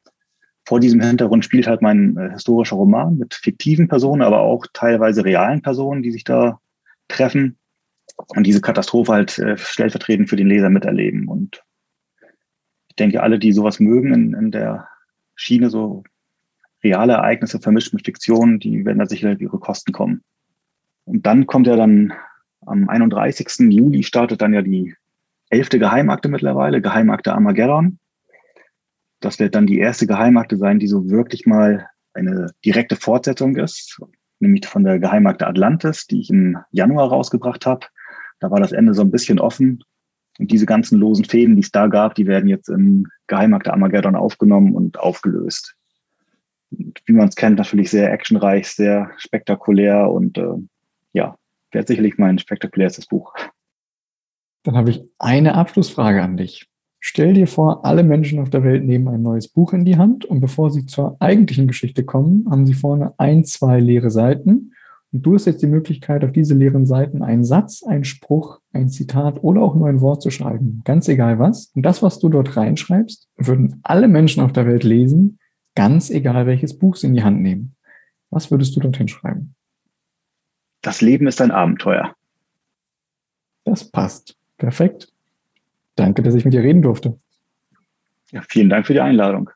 vor 0.68 0.80
diesem 0.80 1.00
Hintergrund 1.00 1.46
spielt 1.46 1.68
halt 1.68 1.82
mein 1.82 2.18
äh, 2.18 2.32
historischer 2.32 2.76
Roman 2.76 3.18
mit 3.18 3.34
fiktiven 3.34 3.88
Personen, 3.88 4.22
aber 4.22 4.42
auch 4.42 4.66
teilweise 4.74 5.24
realen 5.24 5.62
Personen, 5.62 6.04
die 6.04 6.12
sich 6.12 6.24
da 6.24 6.60
treffen 7.08 7.58
und 8.36 8.46
diese 8.46 8.62
Katastrophe 8.62 9.12
halt 9.12 9.40
äh, 9.40 9.58
stellvertretend 9.58 10.30
für 10.30 10.36
den 10.36 10.48
Leser 10.48 10.70
miterleben. 10.70 11.28
Und 11.28 11.64
ich 12.90 12.96
denke, 12.96 13.24
alle, 13.24 13.40
die 13.40 13.54
sowas 13.54 13.80
mögen 13.80 14.14
in, 14.14 14.34
in 14.34 14.52
der 14.52 14.88
Schiene, 15.36 15.70
so 15.70 16.04
reale 16.84 17.14
Ereignisse 17.14 17.60
vermischt 17.60 17.94
mit 17.94 18.06
Fiktion, 18.06 18.60
die 18.60 18.86
werden 18.86 19.00
da 19.00 19.06
sicher 19.06 19.40
ihre 19.40 19.60
Kosten 19.60 19.92
kommen. 19.92 20.24
Und 21.06 21.26
dann 21.26 21.46
kommt 21.46 21.68
ja 21.68 21.76
dann 21.76 22.14
am 22.66 22.90
31. 22.90 23.72
Juli 23.72 24.04
startet 24.04 24.42
dann 24.42 24.54
ja 24.54 24.62
die 24.62 24.96
elfte 25.50 25.80
Geheimakte 25.80 26.30
mittlerweile, 26.30 26.82
Geheimakte 26.82 27.34
Armageddon. 27.34 28.00
Das 29.20 29.40
wird 29.40 29.56
dann 29.56 29.68
die 29.68 29.80
erste 29.80 30.08
Geheimakte 30.08 30.58
sein, 30.58 30.80
die 30.80 30.88
so 30.88 31.10
wirklich 31.10 31.46
mal 31.46 31.88
eine 32.14 32.52
direkte 32.64 32.96
Fortsetzung 32.96 33.56
ist, 33.56 34.02
nämlich 34.40 34.66
von 34.68 34.84
der 34.84 35.00
Geheimakte 35.00 35.48
Atlantis, 35.48 36.08
die 36.08 36.22
ich 36.22 36.30
im 36.30 36.58
Januar 36.72 37.10
rausgebracht 37.10 37.66
habe. 37.66 37.86
Da 38.40 38.52
war 38.52 38.60
das 38.60 38.72
Ende 38.72 38.94
so 38.94 39.02
ein 39.02 39.12
bisschen 39.12 39.40
offen. 39.40 39.84
Und 40.40 40.52
diese 40.52 40.66
ganzen 40.66 41.00
losen 41.00 41.26
Fäden, 41.26 41.56
die 41.56 41.62
es 41.62 41.72
da 41.72 41.88
gab, 41.88 42.16
die 42.16 42.28
werden 42.28 42.50
jetzt 42.50 42.70
im 42.70 43.08
Geheimakte 43.28 43.72
Armageddon 43.72 44.16
aufgenommen 44.16 44.76
und 44.76 45.00
aufgelöst. 45.00 45.76
Und 46.72 47.02
wie 47.06 47.14
man 47.14 47.30
es 47.30 47.36
kennt, 47.36 47.58
natürlich 47.58 47.90
sehr 47.90 48.12
actionreich, 48.12 48.68
sehr 48.68 49.12
spektakulär 49.18 50.10
und 50.10 50.38
äh, 50.38 50.56
ja, 51.14 51.38
wird 51.72 51.88
sicherlich 51.88 52.18
mein 52.18 52.38
spektakulärstes 52.40 53.08
Buch. 53.08 53.34
Dann 54.64 54.76
habe 54.76 54.90
ich 54.90 55.04
eine 55.20 55.56
Abschlussfrage 55.56 56.22
an 56.22 56.38
dich. 56.38 56.68
Stell 57.00 57.36
dir 57.36 57.46
vor, 57.46 57.86
alle 57.86 58.04
Menschen 58.04 58.40
auf 58.40 58.50
der 58.50 58.64
Welt 58.64 58.84
nehmen 58.84 59.08
ein 59.08 59.22
neues 59.22 59.48
Buch 59.48 59.74
in 59.74 59.86
die 59.86 59.98
Hand 59.98 60.26
und 60.26 60.42
bevor 60.42 60.72
sie 60.72 60.88
zur 60.88 61.18
eigentlichen 61.20 61.68
Geschichte 61.68 62.04
kommen, 62.04 62.48
haben 62.50 62.66
sie 62.66 62.74
vorne 62.74 63.14
ein, 63.20 63.46
zwei 63.46 63.80
leere 63.80 64.10
Seiten. 64.10 64.74
Und 65.16 65.22
du 65.22 65.36
hast 65.36 65.46
jetzt 65.46 65.62
die 65.62 65.68
Möglichkeit, 65.68 66.26
auf 66.26 66.34
diese 66.34 66.56
leeren 66.56 66.86
Seiten 66.86 67.24
einen 67.24 67.46
Satz, 67.46 67.84
einen 67.84 68.04
Spruch, 68.04 68.60
ein 68.74 68.90
Zitat 68.90 69.42
oder 69.46 69.62
auch 69.62 69.74
nur 69.74 69.88
ein 69.88 70.02
Wort 70.02 70.22
zu 70.22 70.30
schreiben. 70.30 70.82
Ganz 70.84 71.08
egal 71.08 71.40
was. 71.40 71.72
Und 71.74 71.84
das, 71.84 72.04
was 72.04 72.20
du 72.20 72.28
dort 72.28 72.58
reinschreibst, 72.58 73.30
würden 73.38 73.80
alle 73.84 74.10
Menschen 74.10 74.44
auf 74.44 74.52
der 74.52 74.68
Welt 74.68 74.84
lesen, 74.84 75.40
ganz 75.74 76.10
egal 76.10 76.48
welches 76.48 76.78
Buch 76.78 76.98
sie 76.98 77.08
in 77.08 77.14
die 77.14 77.24
Hand 77.24 77.42
nehmen. 77.42 77.78
Was 78.30 78.52
würdest 78.52 78.76
du 78.76 78.82
dorthin 78.82 79.08
schreiben? 79.08 79.56
Das 80.82 81.00
Leben 81.00 81.28
ist 81.28 81.40
ein 81.40 81.52
Abenteuer. 81.52 82.14
Das 83.64 83.90
passt. 83.90 84.36
Perfekt. 84.58 85.14
Danke, 85.96 86.24
dass 86.24 86.36
ich 86.36 86.44
mit 86.44 86.54
dir 86.54 86.62
reden 86.62 86.82
durfte. 86.82 87.18
Ja, 88.32 88.42
vielen 88.50 88.70
Dank 88.70 88.86
für 88.86 88.92
die 88.94 89.00
Einladung. 89.00 89.50